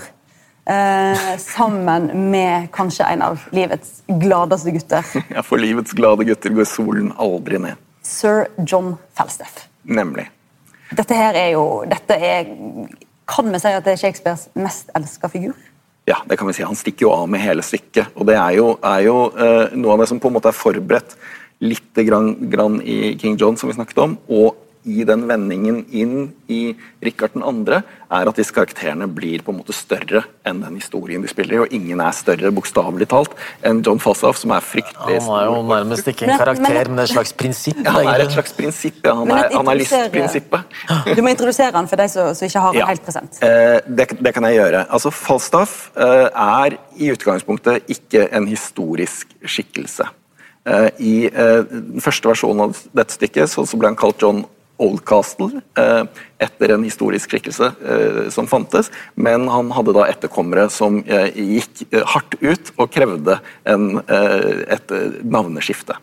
[0.68, 6.68] Eh, sammen med kanskje en av livets gladeste gutter, Ja, For livets glade gutter går
[6.68, 7.76] solen aldri ned.
[8.04, 9.68] sir John Falstaff.
[9.84, 10.28] Nemlig.
[10.92, 12.52] Dette her er jo dette er,
[13.28, 15.56] Kan vi si at det er Shakespeares mest elska figur?
[16.08, 16.64] Ja, det kan vi si.
[16.64, 18.14] Han stikker jo av med hele stykket.
[18.16, 20.56] Og det er jo, er jo eh, noe av det som på en måte er
[20.56, 21.18] forberedt
[21.62, 24.56] litt grann, grann i King John, som vi snakket om, og
[24.88, 26.70] i den vendingen inn i
[27.04, 31.28] Rikard 2., er at disse karakterene blir på en måte større enn den historien de
[31.28, 33.34] spiller i, og ingen er større, bokstavelig talt,
[33.68, 37.00] enn John Falstaff, som er fryktelig Han er jo nærmest ikke en karakter, men- men
[37.04, 37.82] et slags prinsipp.
[37.84, 39.14] Ja, han er et slags prinsipp, ja.
[39.14, 42.76] Han er, han er Du må introdusere han for de som, som ikke har han
[42.80, 42.86] Ja.
[42.86, 43.40] helt present.
[43.42, 44.86] Eh, det, det kan jeg gjøre.
[44.90, 50.08] Altså, Falstaff eh, er i utgangspunktet ikke en historisk skikkelse.
[50.68, 54.44] Eh, I eh, den første versjonen av dette stykket så, ble han kalt John
[54.84, 56.04] Oldcastle, eh,
[56.44, 57.72] etter en historisk skikkelse
[58.34, 64.94] som fantes, men han hadde da etterkommere som gikk hardt ut og krevde en, et
[65.26, 65.98] navneskifte.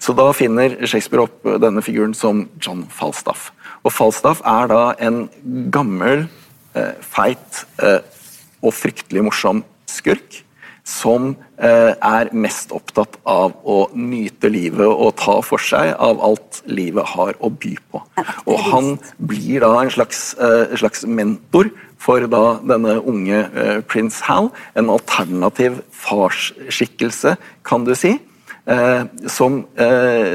[0.00, 3.50] Så da finner Shakespeare opp denne figuren som John Falstaff.
[3.84, 5.26] Og Falstaff er da en
[5.74, 6.24] gammel,
[7.04, 9.60] feit og fryktelig morsom
[9.90, 10.40] skurk
[10.84, 16.60] som eh, er mest opptatt av å nyte livet og ta for seg av alt
[16.68, 18.02] livet har å by på.
[18.44, 21.72] Og han blir da en slags, eh, slags mentor
[22.04, 28.18] for da denne unge eh, prins Hal, en alternativ farsskikkelse, kan du si.
[28.64, 29.64] Eh, som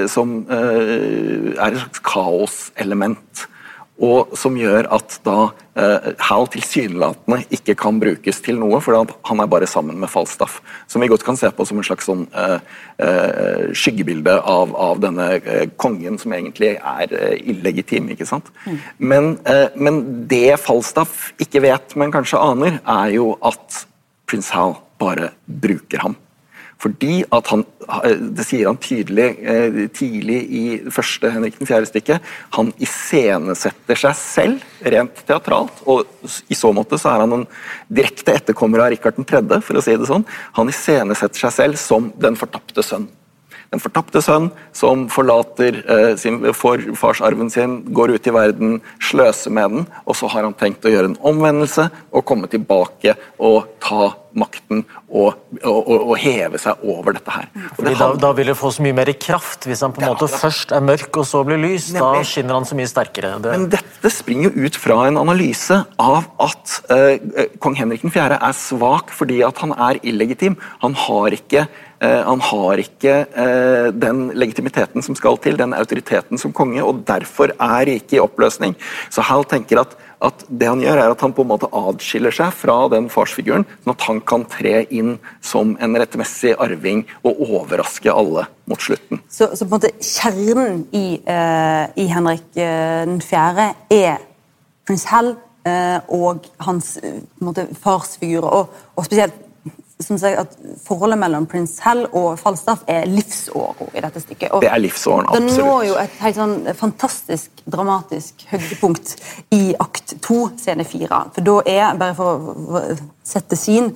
[0.09, 3.47] som er et slags kaoselement.
[3.99, 9.43] Og som gjør at da eh, Hal tilsynelatende ikke kan brukes til noe, for han
[9.43, 10.59] er bare sammen med Falstaff.
[10.87, 12.55] Som vi godt kan se på som en slags sånn eh,
[13.03, 18.07] eh, skyggebilde av, av denne eh, kongen som egentlig er eh, illegitim.
[18.15, 18.47] ikke sant?
[18.97, 23.83] Men, eh, men det Falstaff ikke vet, men kanskje aner, er jo at
[24.29, 26.15] prins Hal bare bruker ham.
[26.79, 27.65] Fordi at han,
[28.37, 30.63] Det sier han tydelig eh, tidlig i
[30.93, 32.23] første Henrik 4.-stykket.
[32.55, 35.81] Han iscenesetter seg selv rent teatralt.
[35.89, 36.05] og
[36.47, 37.47] I så måte så er han en
[37.89, 40.27] direkte etterkommer av Rikard 3., for å si det sånn.
[40.59, 43.09] Han iscenesetter seg selv som den fortapte sønn.
[43.69, 49.53] Den fortapte sønn som forlater eh, sin, får farsarven sin, går ut i verden, sløser
[49.53, 53.67] med den, og så har han tenkt å gjøre en omvendelse og komme tilbake og
[53.83, 54.09] ta
[54.39, 57.47] makten og, og, og, og heve seg over dette her.
[57.77, 60.05] Og det da, da vil det få så mye mer kraft hvis han på en
[60.07, 60.37] Ja, måte da.
[60.43, 61.89] først er mørk og så blir lys.
[61.97, 63.35] Da skinner han så mye sterkere.
[63.41, 68.37] Det, Men dette springer jo ut fra en analyse av at eh, kong Henrik 4.
[68.37, 70.57] er svak fordi at han er illegitim.
[70.85, 71.65] Han har ikke,
[71.99, 77.51] han har ikke eh, den legitimiteten som skal til, den autoriteten som konge, og derfor
[77.51, 78.75] er riket i oppløsning.
[79.11, 82.31] Så Hal tenker at, at det han gjør, er at han på en måte adskiller
[82.35, 87.43] seg fra den farsfiguren, sånn at han kan tre inn som en rettmessig arving og
[87.49, 89.19] overraske alle mot slutten.
[89.27, 94.23] Så, så på en måte kjernen i, uh, i Henrik uh, fjerde er
[94.87, 98.47] prins Hal uh, og hans uh, farsfigurer.
[98.47, 99.48] Og, og spesielt
[99.99, 104.53] som sagt, at forholdet mellom prins Hell og Falstaff er livsåra i dette stykket.
[104.55, 105.49] Og Det er livsåren, absolutt.
[105.49, 109.15] Det når jo et helt sånn fantastisk dramatisk høydepunkt
[109.55, 111.25] i akt to, scene fire.
[111.35, 112.83] For da er, bare for å
[113.27, 113.91] sette syn,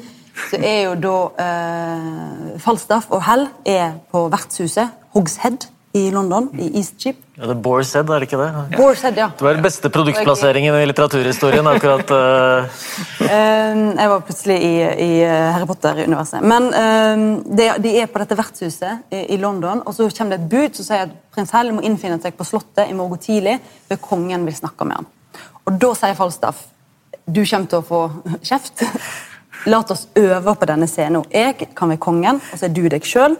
[0.50, 6.72] så er jo da eh, Falstaff og Hell er på vertshuset Hogshead i London, i
[6.80, 7.16] Eastcheap.
[7.38, 8.78] ja, det er Boar's Head, er det ikke det?
[8.80, 9.28] Boar's Head, ja.
[9.38, 11.68] Det var den beste produktplasseringen i litteraturhistorien.
[11.70, 12.10] akkurat...
[12.12, 12.80] eh,
[13.24, 14.74] Eh, jeg var plutselig i,
[15.06, 16.42] i Harry Potter-universet.
[16.44, 17.24] Men um,
[17.56, 20.76] de, de er på dette vertshuset i, i London, og så kommer det et bud
[20.80, 24.46] som sier at prins Hell må innfinne seg på Slottet i morgen tidlig, for kongen
[24.50, 25.08] vil snakke med ham.
[25.66, 26.66] Og Da sier Falstaff
[27.24, 28.02] du kommer til å få
[28.44, 28.82] kjeft.
[29.72, 31.24] La oss øve på denne scenen.
[31.32, 33.38] Jeg kan være kongen, og så er du deg sjøl.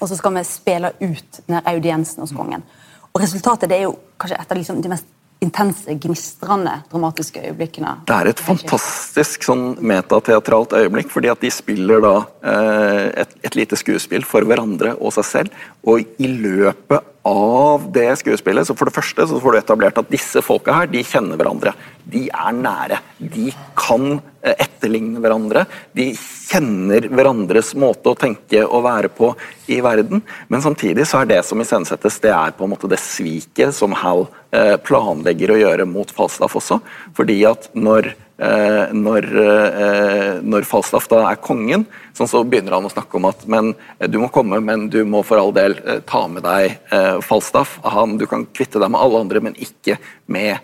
[0.00, 2.64] Og så skal vi spille ut denne audiensen hos kongen.
[3.10, 5.08] Og Resultatet det er jo kanskje et av liksom, de mest
[5.40, 7.94] intense, gnistrende dramatiske øyeblikkene.
[8.08, 12.14] Det er et fantastisk sånn metateatralt øyeblikk, fordi at de spiller da
[12.44, 15.62] eh, et, et, lite skuespill for hverandre og seg selv.
[15.88, 20.10] Og i løpet av det skuespillet, så for det første så får du etablert at
[20.12, 21.74] disse folka her, de kjenner hverandre.
[22.10, 23.00] De er nære.
[23.20, 24.06] De kan
[24.40, 25.66] eh, etterligne hverandre.
[25.96, 29.34] De kjenner hverandres måte å tenke og være på
[29.70, 30.24] i verden.
[30.48, 33.94] Men samtidig så er det som iscenesettes, det er på en måte det sviket som
[34.00, 36.80] Hal eh, planlegger å gjøre mot Falstaff også.
[37.18, 41.84] Fordi at når når, eh, når, Falstaff da er kongen,
[42.16, 43.74] sånn så begynner han å snakke om at men
[44.08, 46.78] du må komme, men du må for all del eh, ta med deg
[47.26, 47.78] Falstaff.
[47.84, 49.98] Han, du kan kvitte deg med alle andre, men ikke
[50.32, 50.56] med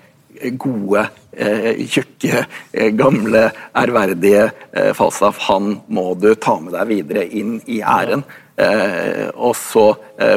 [0.61, 1.07] gode,
[1.89, 2.43] tjukke,
[2.97, 3.47] gamle,
[3.77, 4.51] ærverdige
[4.97, 5.39] Falstaff.
[5.49, 8.25] Han må du ta med deg videre inn i æren.
[9.33, 9.87] og så,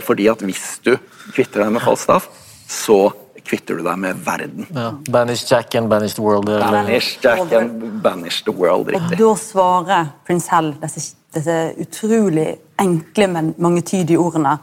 [0.08, 0.94] fordi at hvis du
[1.34, 2.30] kvitter deg med Falstaff,
[2.70, 3.10] så
[3.50, 4.68] kvitter du deg med verden.
[4.76, 4.92] Ja.
[5.10, 6.46] Banish Jack and banish the world.
[6.46, 9.18] Banish Jack and banish the world, riktig.
[9.18, 14.58] Og da svarer prins Hell disse, disse utrolig enkle, men mangetydige ordene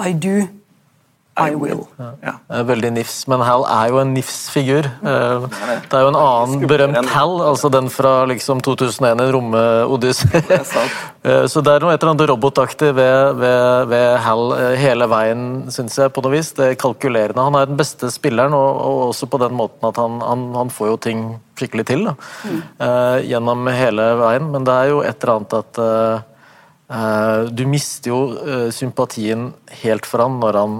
[0.00, 0.40] I do
[1.34, 1.80] i will.
[2.22, 2.36] Ja.
[2.62, 4.86] Veldig nifs, men Hal er jo en nifs-figur.
[4.86, 5.46] Eh,
[5.82, 10.44] det er jo en annen berømt Hal, altså den fra liksom 2001, en romodyssé.
[11.24, 15.06] Eh, så det er noe et eller annet robotaktig ved, ved, ved, Hal eh, hele
[15.08, 16.50] veien, syns jeg, på noe vis.
[16.52, 17.46] Det er kalkulerende.
[17.46, 20.72] Han er den beste spilleren, og, og også på den måten at han, han, han
[20.74, 21.22] får jo ting
[21.56, 22.04] skikkelig til.
[22.10, 22.14] Da.
[22.44, 22.60] Mm.
[23.30, 25.80] Gjennom hele veien, men det er jo et eller annet at
[26.92, 28.20] uh, Du mister jo
[28.76, 29.48] sympatien
[29.80, 30.76] helt for han når han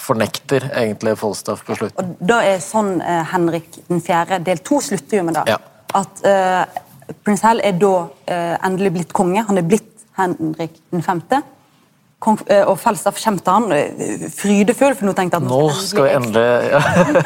[0.00, 1.98] fornekter egentlig Falstaff på slutten.
[2.00, 4.40] Og da er sånn eh, Henrik den 4.
[4.46, 5.44] del to slutter jo med det.
[5.54, 5.58] Ja.
[5.94, 6.62] At eh,
[7.24, 7.94] prins Hal er da
[8.26, 9.44] eh, endelig blitt konge.
[9.48, 11.24] Han er blitt Henrik den 5.
[12.24, 15.64] Kong, eh, og Falstaff kommer til han eh, frydefull, for nå tenkte jeg at nå
[15.76, 16.80] skal vi endelig ja.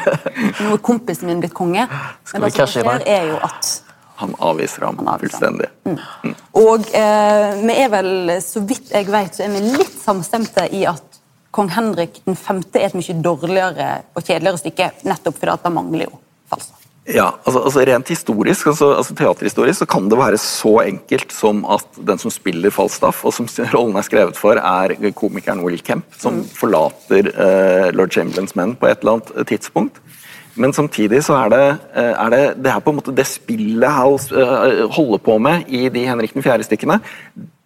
[0.65, 1.85] Nå er kompisen min blitt konge.
[2.27, 3.69] Skal Men det som skjer, er jo at
[4.19, 5.69] han avviser ham han avviser fullstendig.
[5.87, 5.99] Mm.
[6.23, 6.33] Mm.
[6.59, 8.09] Og eh, vi er vel,
[8.43, 11.08] så vidt jeg vet, så er vi litt samstemte i at
[11.55, 12.63] kong Henrik 5.
[12.75, 16.19] er et mye dårligere og kjedeligere stykke, nettopp fordi at det mangler jo
[16.49, 16.85] Falstaff.
[17.09, 21.63] Ja, altså, altså, Rent historisk, altså, altså, teaterhistorisk, så kan det være så enkelt som
[21.65, 26.05] at den som spiller Falstaff, og som rollen er skrevet for, er komikeren Will Kemp,
[26.17, 26.45] som mm.
[26.59, 29.97] forlater uh, lord Chamberlains menn på et eller annet tidspunkt.
[30.59, 33.95] Men samtidig så er det, eh, er det, det er på en måte det spillet
[33.95, 36.97] Hal eh, holder på med i de Henrik 4.-stykkene,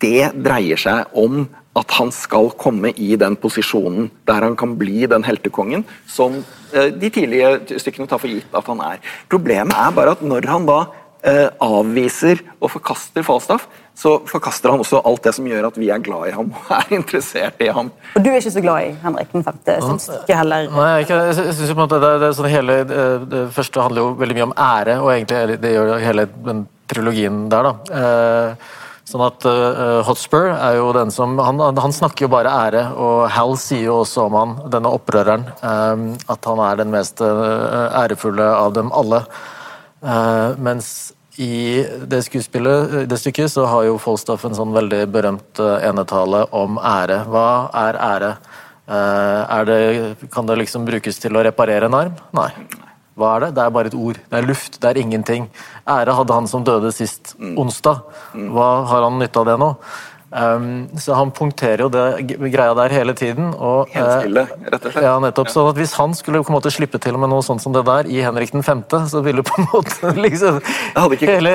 [0.03, 1.47] det dreier seg om
[1.79, 6.41] at han skal komme i den posisjonen der han kan bli den heltekongen som
[6.73, 8.99] eh, de tidlige stykkene tar for gitt at han er.
[9.31, 10.83] Problemet er bare at når han da
[11.25, 13.65] eh, avviser og forkaster Falstaff,
[13.97, 16.69] så forkaster han også alt det som gjør at vi er glad i ham og
[16.77, 17.89] er interessert i ham.
[18.13, 19.59] Og du er ikke så glad i Henrik den 5.
[19.87, 23.43] Syns ikke heller Nei, ikke, jeg synes på en måte det, det, sånn hele, det,
[23.57, 26.63] første handler jo veldig mye om ære, og egentlig det gjør hele den
[26.93, 27.69] trilogien der.
[27.71, 27.99] da.
[28.03, 28.71] Eh,
[29.03, 33.25] Sånn at uh, Hotspur er jo den som han, han, snakker jo bare ære, og
[33.35, 38.47] Hal sier jo også om han, denne opprøreren, um, at han er den mest ærefulle
[38.47, 39.25] av dem alle.
[40.03, 45.59] Uh, mens i det skuespillet, det stykket, så har jo Falstaff en sånn veldig berømt
[45.81, 47.23] enetale om ære.
[47.33, 47.47] Hva
[47.87, 48.31] er ære?
[48.85, 49.81] Er det,
[50.29, 52.21] kan det liksom brukes til å reparere en arm?
[52.37, 52.51] Nei.
[53.19, 53.51] Hva er det?
[53.57, 54.17] Det er bare et ord.
[54.29, 54.79] Det er luft.
[54.81, 55.49] Det er ingenting.
[55.89, 57.53] Ære hadde han som døde sist mm.
[57.61, 58.01] onsdag.
[58.33, 59.69] Hva har han nytte av det nå?
[60.33, 63.51] Um, så han punkterer jo det greia der hele tiden.
[63.53, 65.05] Og, Helt stille, rett og slett.
[65.05, 65.51] Ja, nettopp.
[65.53, 67.83] sånn at Hvis han skulle på en måte slippe til med noe sånt som det
[67.85, 70.57] der i Henrik 5., så ville på en måte liksom
[71.13, 71.29] ikke...
[71.29, 71.53] hele,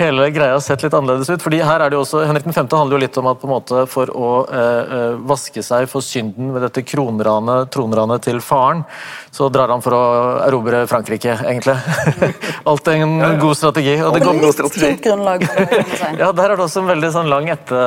[0.00, 1.42] hele, greia sett litt annerledes ut.
[1.44, 2.66] fordi her er det jo også, Henrik 5.
[2.72, 6.50] handler jo litt om at på en måte for å uh, vaske seg for synden
[6.54, 8.82] ved dette kronranet, tronranet til faren,
[9.34, 10.02] så drar han for å
[10.48, 11.76] erobre Frankrike, egentlig.
[12.70, 13.40] Alt er en ja, ja.
[13.42, 13.96] god strategi.
[14.00, 14.42] Og, og det går...
[14.42, 14.92] God strategi.
[15.04, 15.46] Grunnlag,
[16.18, 17.83] ja, Der er det også en veldig sånn lang etter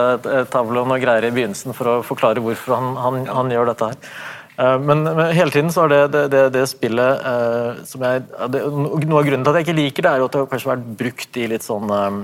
[0.53, 3.91] tavle og noe greier i begynnelsen for å forklare hvorfor han, han, han gjør dette
[3.91, 4.17] her.
[4.57, 8.25] Eh, men, men, hele tiden så er det det, det, det spillet eh, som jeg
[8.49, 10.51] det, Noe av grunnen til at jeg ikke liker det, er jo at det har
[10.53, 12.19] kanskje vært brukt i litt sånn eh,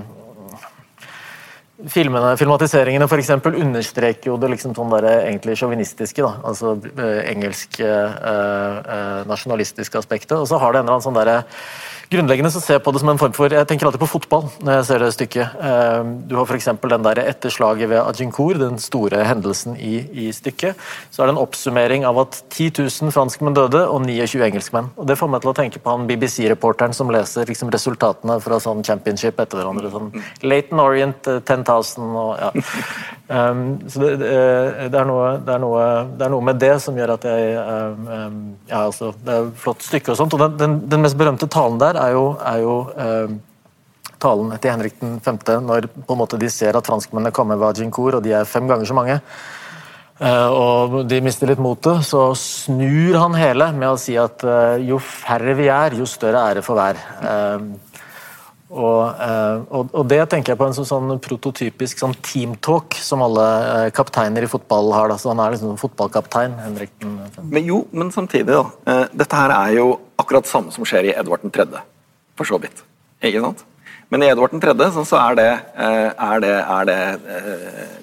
[1.90, 6.22] Filmene, Filmatiseringene for eksempel, understreker jo det liksom sånn der, egentlig sjåvinistiske.
[6.46, 10.36] Altså uh, engelsk uh, nasjonalistiske aspektet.
[10.38, 11.34] Og så har det en eller annen sånn derre
[12.10, 14.48] grunnleggende så ser jeg på det som en form for Jeg tenker alltid på fotball
[14.64, 15.56] når jeg ser det stykket.
[15.68, 16.68] Ehm, du har f.eks.
[16.94, 20.80] den der etterslaget ved Agincourt, den store hendelsen i, i, stykket.
[21.10, 24.90] Så er det en oppsummering av at 10 000 franskmenn døde og 29 engelskmenn.
[24.96, 28.60] Og Det får meg til å tenke på han BBC-reporteren som leser liksom, resultatene fra
[28.62, 29.92] sånn championship etter hverandre.
[29.92, 30.12] sånn
[30.44, 32.50] Laton Orient 10 000 og ja.
[33.24, 36.96] Um, så det, det, er noe, det, er noe, det, er noe, med det som
[36.98, 38.34] gjør at jeg um,
[38.68, 40.36] ja, altså, Det er et flott stykke og sånt.
[40.36, 43.34] og Den, den, den mest berømte talen der er jo, er jo eh,
[44.22, 48.18] talen til Henrik 5., når på en måte de ser at franskmennene kommer ved Agincourt,
[48.18, 49.20] og de er fem ganger så mange.
[50.20, 54.84] eh, og de mister litt motet, så snur han hele med å si at eh,
[54.88, 57.00] jo færre vi er, jo større ære for hver.
[57.24, 57.93] Uh,
[58.74, 63.22] og, eh, og, og, det tenker jeg på en sånn, sånn prototypisk sånn teamtalk som
[63.22, 65.12] alle eh, kapteiner i fotball har.
[65.12, 65.18] Da.
[65.20, 66.56] Så han er liksom fotballkaptein.
[66.64, 66.96] Henrik.
[67.38, 68.64] Men jo, men samtidig, da.
[68.90, 69.86] Eh, dette her er jo
[70.18, 71.68] akkurat samme som skjer i Edvard 3.,
[72.34, 72.82] for så vidt.
[73.22, 73.62] Ikke sant?
[74.10, 74.74] Men i Edvard 3.
[75.06, 75.48] Så, er, det,
[75.78, 77.00] er, det, er det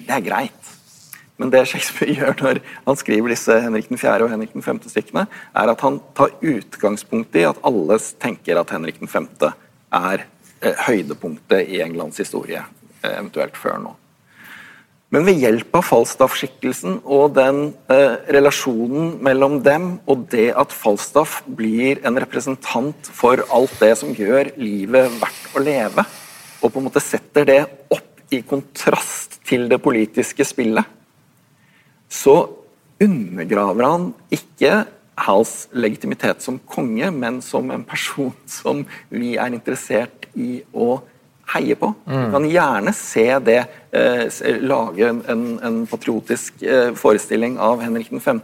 [0.08, 0.74] Det er greit.
[1.36, 4.18] Men det Shakespeare gjør når han skriver disse Henrik 4.
[4.24, 4.86] og Henrik 5.
[4.88, 9.34] stykkene, er at han tar utgangspunkt i at alle tenker at Henrik 5.
[9.92, 10.41] er Eh,
[10.86, 12.62] høydepunktet i Englands historie,
[13.02, 13.96] eh, eventuelt før nå.
[15.12, 21.42] Men ved hjelp av Falstaff-skikkelsen og den eh, relasjonen mellom dem, og det at Falstaff
[21.44, 26.06] blir en representant for alt det som gjør livet verdt å leve,
[26.62, 27.60] og på en måte setter det
[27.92, 30.88] opp i kontrast til det politiske spillet,
[32.08, 32.36] så
[33.02, 34.84] undergraver han ikke
[35.22, 38.80] Hals legitimitet som konge, men som en person som
[39.12, 41.00] vi er interessert i å
[41.52, 41.90] heie på.
[42.06, 42.24] Mm.
[42.24, 43.58] Du kan gjerne se det,
[43.92, 48.40] eh, lage en, en patriotisk eh, forestilling av Henrik 5.,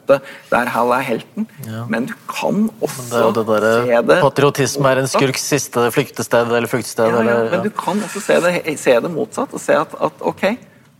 [0.50, 1.84] der Hal er helten, ja.
[1.88, 6.50] men du kan også det det der, se det Patriotisme er en skurks siste flyktested
[6.50, 7.14] eller fluktsted.
[7.14, 10.26] Ja, ja, men du kan også se det, se det motsatt, og se at, at
[10.32, 10.44] ok,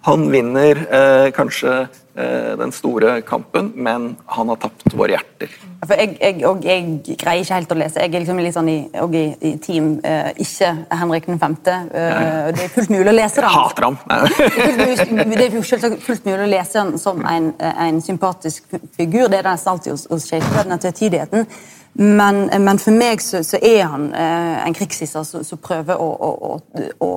[0.09, 1.81] han vinner eh, kanskje
[2.19, 5.53] Eh, den store kampen, men han har tapt våre hjerter.
[5.85, 6.81] For jeg, jeg, og jeg
[7.13, 8.03] greier ikke helt å lese.
[8.03, 11.55] Jeg er liksom litt sånn i, i, i team eh, ikke Henrik 5.
[11.63, 13.47] Uh, eh, det er fullt mulig å lese det.
[13.47, 14.01] Jeg hater ham!
[15.31, 18.67] det er selvsagt fullt mulig å lese han som en, en sympatisk
[18.99, 19.31] figur.
[19.31, 21.47] Det er nesten alltid hos, hos Shakespeare, den tvetydigheten.
[22.01, 26.29] Men, men, for meg så, så er han eh, en krigshisser som prøver å, å,
[26.47, 27.09] å, å,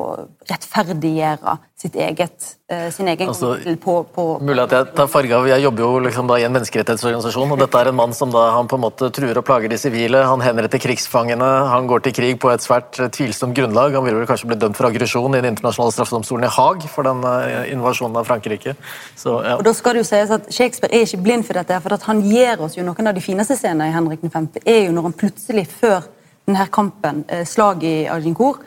[0.50, 5.48] rettferdiggjøre sitt eget, eh, sin egen altså, på, på, Mulig at jeg tar farge av
[5.50, 8.44] Jeg jobber jo liksom da i en menneskerettighetsorganisasjon, og dette er en mann som da
[8.54, 10.22] han på en måte truer og plager de sivile.
[10.30, 13.98] Han henretter krigsfangene, han går til krig på et svært eh, tvilsomt grunnlag.
[13.98, 17.08] Han vil vel kanskje bli dømt for aggresjon i Den internasjonale straffedomstolen i Haag for
[17.08, 18.76] den uh, invasjonen av Frankrike.
[19.18, 19.58] Så, ja.
[19.58, 22.06] Og da skal det jo sies at Shakespeare er ikke blind for dette, for at
[22.06, 25.10] han gir oss jo noen av de fineste scenene i Henrik 5 er jo når
[25.10, 26.06] han plutselig, før
[26.46, 28.62] denne kampen, eh, slaget i Agincourt,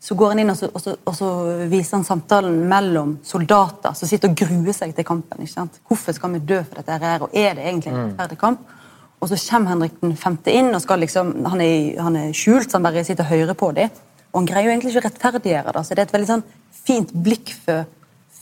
[0.00, 1.30] så går han inn og så, og, så, og så,
[1.68, 5.42] viser han samtalen mellom soldater som sitter og gruer seg til kampen.
[5.44, 5.80] ikke sant?
[5.88, 8.06] Hvorfor skal vi dø for dette her, og er det egentlig en mm.
[8.06, 8.76] rettferdig kamp?
[9.20, 12.78] Og så kommer Henrik den femte inn, og liksom, han er, han er skjult, så
[12.78, 13.92] han bare sitter og hører på dem.
[14.32, 15.84] Og han greier jo egentlig ikke å rettferdiggjøre det.
[15.84, 16.46] så Det er et veldig sånn
[16.86, 17.84] fint blikk for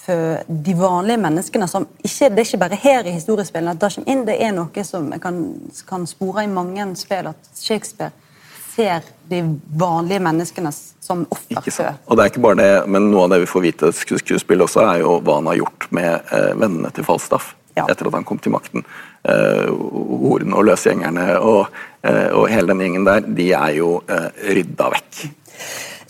[0.09, 1.69] for de vanlige menneskene.
[1.69, 4.53] som ikke, Det er ikke bare her i historiespillene at det kommer inn, det er
[4.53, 7.27] noe som kan, kan spore i mange spill.
[7.27, 8.11] At Shakespeare
[8.79, 9.43] ser de
[9.75, 11.97] vanlige menneskene som offer før.
[12.07, 14.67] Og det er ikke bare det, men Noe av det vi får vite i skuespillet
[14.69, 17.87] også, er jo hva han har gjort med eh, vennene til Falstaff ja.
[17.89, 18.87] etter at han kom til makten.
[19.29, 24.29] Eh, horene og løsgjengerne og, eh, og, hele den gjengen der, de er jo eh,
[24.59, 25.23] rydda vekk.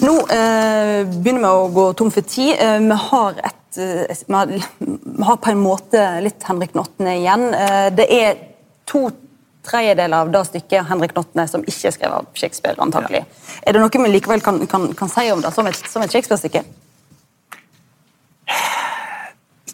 [0.04, 2.54] Nå eh, begynner vi å gå tom for tid.
[2.58, 7.44] Eh, vi har et vi har på en måte litt Henrik Notne igjen.
[7.54, 8.38] Eh, det er
[8.88, 9.04] to
[9.68, 12.76] tredjedeler av det stykket Henrik Notne som ikke er skrevet av Shakespeare.
[12.82, 13.24] antagelig.
[13.24, 13.54] Ja.
[13.66, 16.64] Er det noe vi likevel kan, kan, kan si om det som et, et Shakespeare-stykke?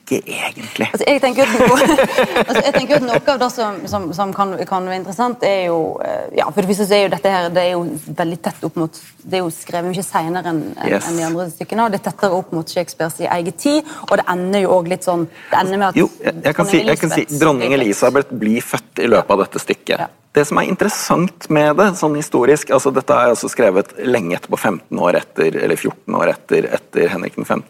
[0.05, 0.89] Ikke egentlig.
[0.93, 1.79] Altså, jeg, tenker noe,
[2.49, 5.69] altså, jeg tenker at noe av det som, som, som kan, kan, være interessant, er
[5.71, 7.85] jo eh, ja, For det første er jo dette her det er jo
[8.21, 11.09] veldig tett opp mot Det er jo skrevet mye senere enn yes.
[11.09, 11.87] en de andre stykkene.
[11.87, 15.07] og Det er tettere opp mot Shakespeares egen tid, og det ender jo òg litt
[15.07, 18.37] sånn det ender med at Jo, jeg, jeg kan, si, jeg kan si dronning Elisabeth
[18.45, 19.97] blir født i løpet av dette stykket.
[20.05, 20.11] Ja.
[20.35, 24.59] Det som er interessant med det, sånn historisk altså Dette er altså skrevet lenge etterpå,
[24.59, 27.63] 15 år etter, eller 14 år etter, etter Henrik 5.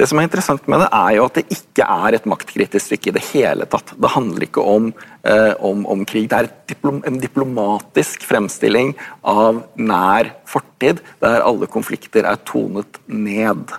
[0.00, 3.12] Det som er interessant med det, er jo at det ikke er et maktkritisk stykke
[3.12, 3.94] i det hele tatt.
[3.94, 4.88] Det handler ikke om,
[5.22, 6.26] eh, om, om krig.
[6.32, 13.76] Det er diplom, en diplomatisk fremstilling av nær fortid, der alle konflikter er tonet ned.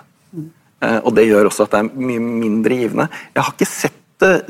[0.80, 3.10] Eh, og Det gjør også at det er mye mindre givende.
[3.34, 4.00] Jeg har ikke sett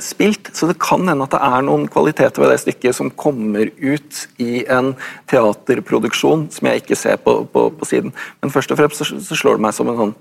[0.03, 3.70] spilt, så det kan hende at det er noen kvaliteter ved det stykket som kommer
[3.79, 4.93] ut i en
[5.31, 8.14] teaterproduksjon som jeg ikke ser på, på, på siden.
[8.43, 10.14] Men først og fremst så, så, slår det meg som en sånn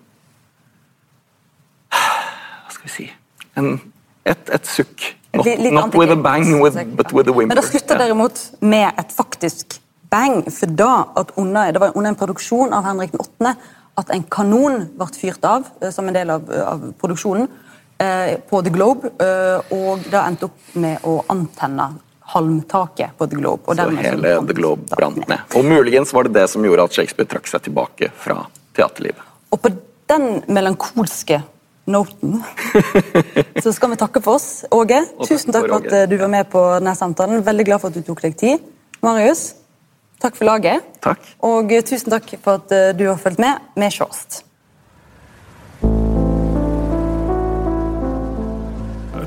[1.94, 3.10] Hva skal vi si
[3.60, 3.76] en,
[4.26, 5.14] et, et sukk.
[5.34, 7.54] Not, not with a bang, with, but with a whimper.
[7.54, 9.80] Men det slutter derimot med et faktisk
[10.14, 13.56] bang, for da at under, det var under en produksjon av Henrik 8.
[14.02, 17.50] at en kanon ble fyrt av eh, som en del av, av produksjonen.
[17.98, 21.94] Eh, på The Globe, eh, og det endte opp med å antenne
[22.34, 23.64] halmtaket på The Globe.
[23.68, 25.40] Og Så hele The Globe brant ned.
[25.56, 28.46] Og muligens var det det som gjorde at Shakespeare trakk seg tilbake fra
[28.78, 29.24] teaterlivet.
[29.54, 29.74] Og på
[30.10, 31.42] den melankolske
[31.86, 32.40] noten
[33.64, 34.64] så skal vi takke for oss.
[34.72, 37.44] Åge, tusen takk for at eh, du var med på denne samtalen.
[37.46, 38.72] Veldig glad for at du tok deg tid.
[39.04, 39.52] Marius,
[40.24, 40.88] takk for laget.
[41.04, 41.28] Takk.
[41.44, 43.60] Og tusen takk for at du har fulgt med.
[43.76, 44.44] Vi sjås.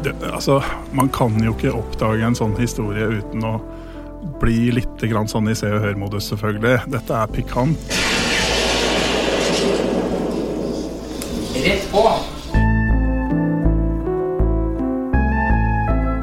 [0.05, 0.61] Det, altså,
[0.97, 3.57] man kan jo ikke oppdage en sånn historie uten å
[4.41, 6.87] bli litt grann sånn i se og hør-modus, selvfølgelig.
[6.93, 7.93] Dette er pikant.
[11.57, 12.03] Rett på!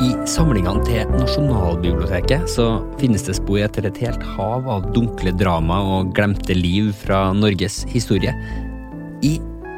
[0.03, 2.67] I samlingene til Nasjonalbiblioteket så
[2.99, 7.83] finnes det spor etter et helt hav av dunkle drama og glemte liv fra Norges
[7.91, 8.35] historie.
[9.23, 9.37] I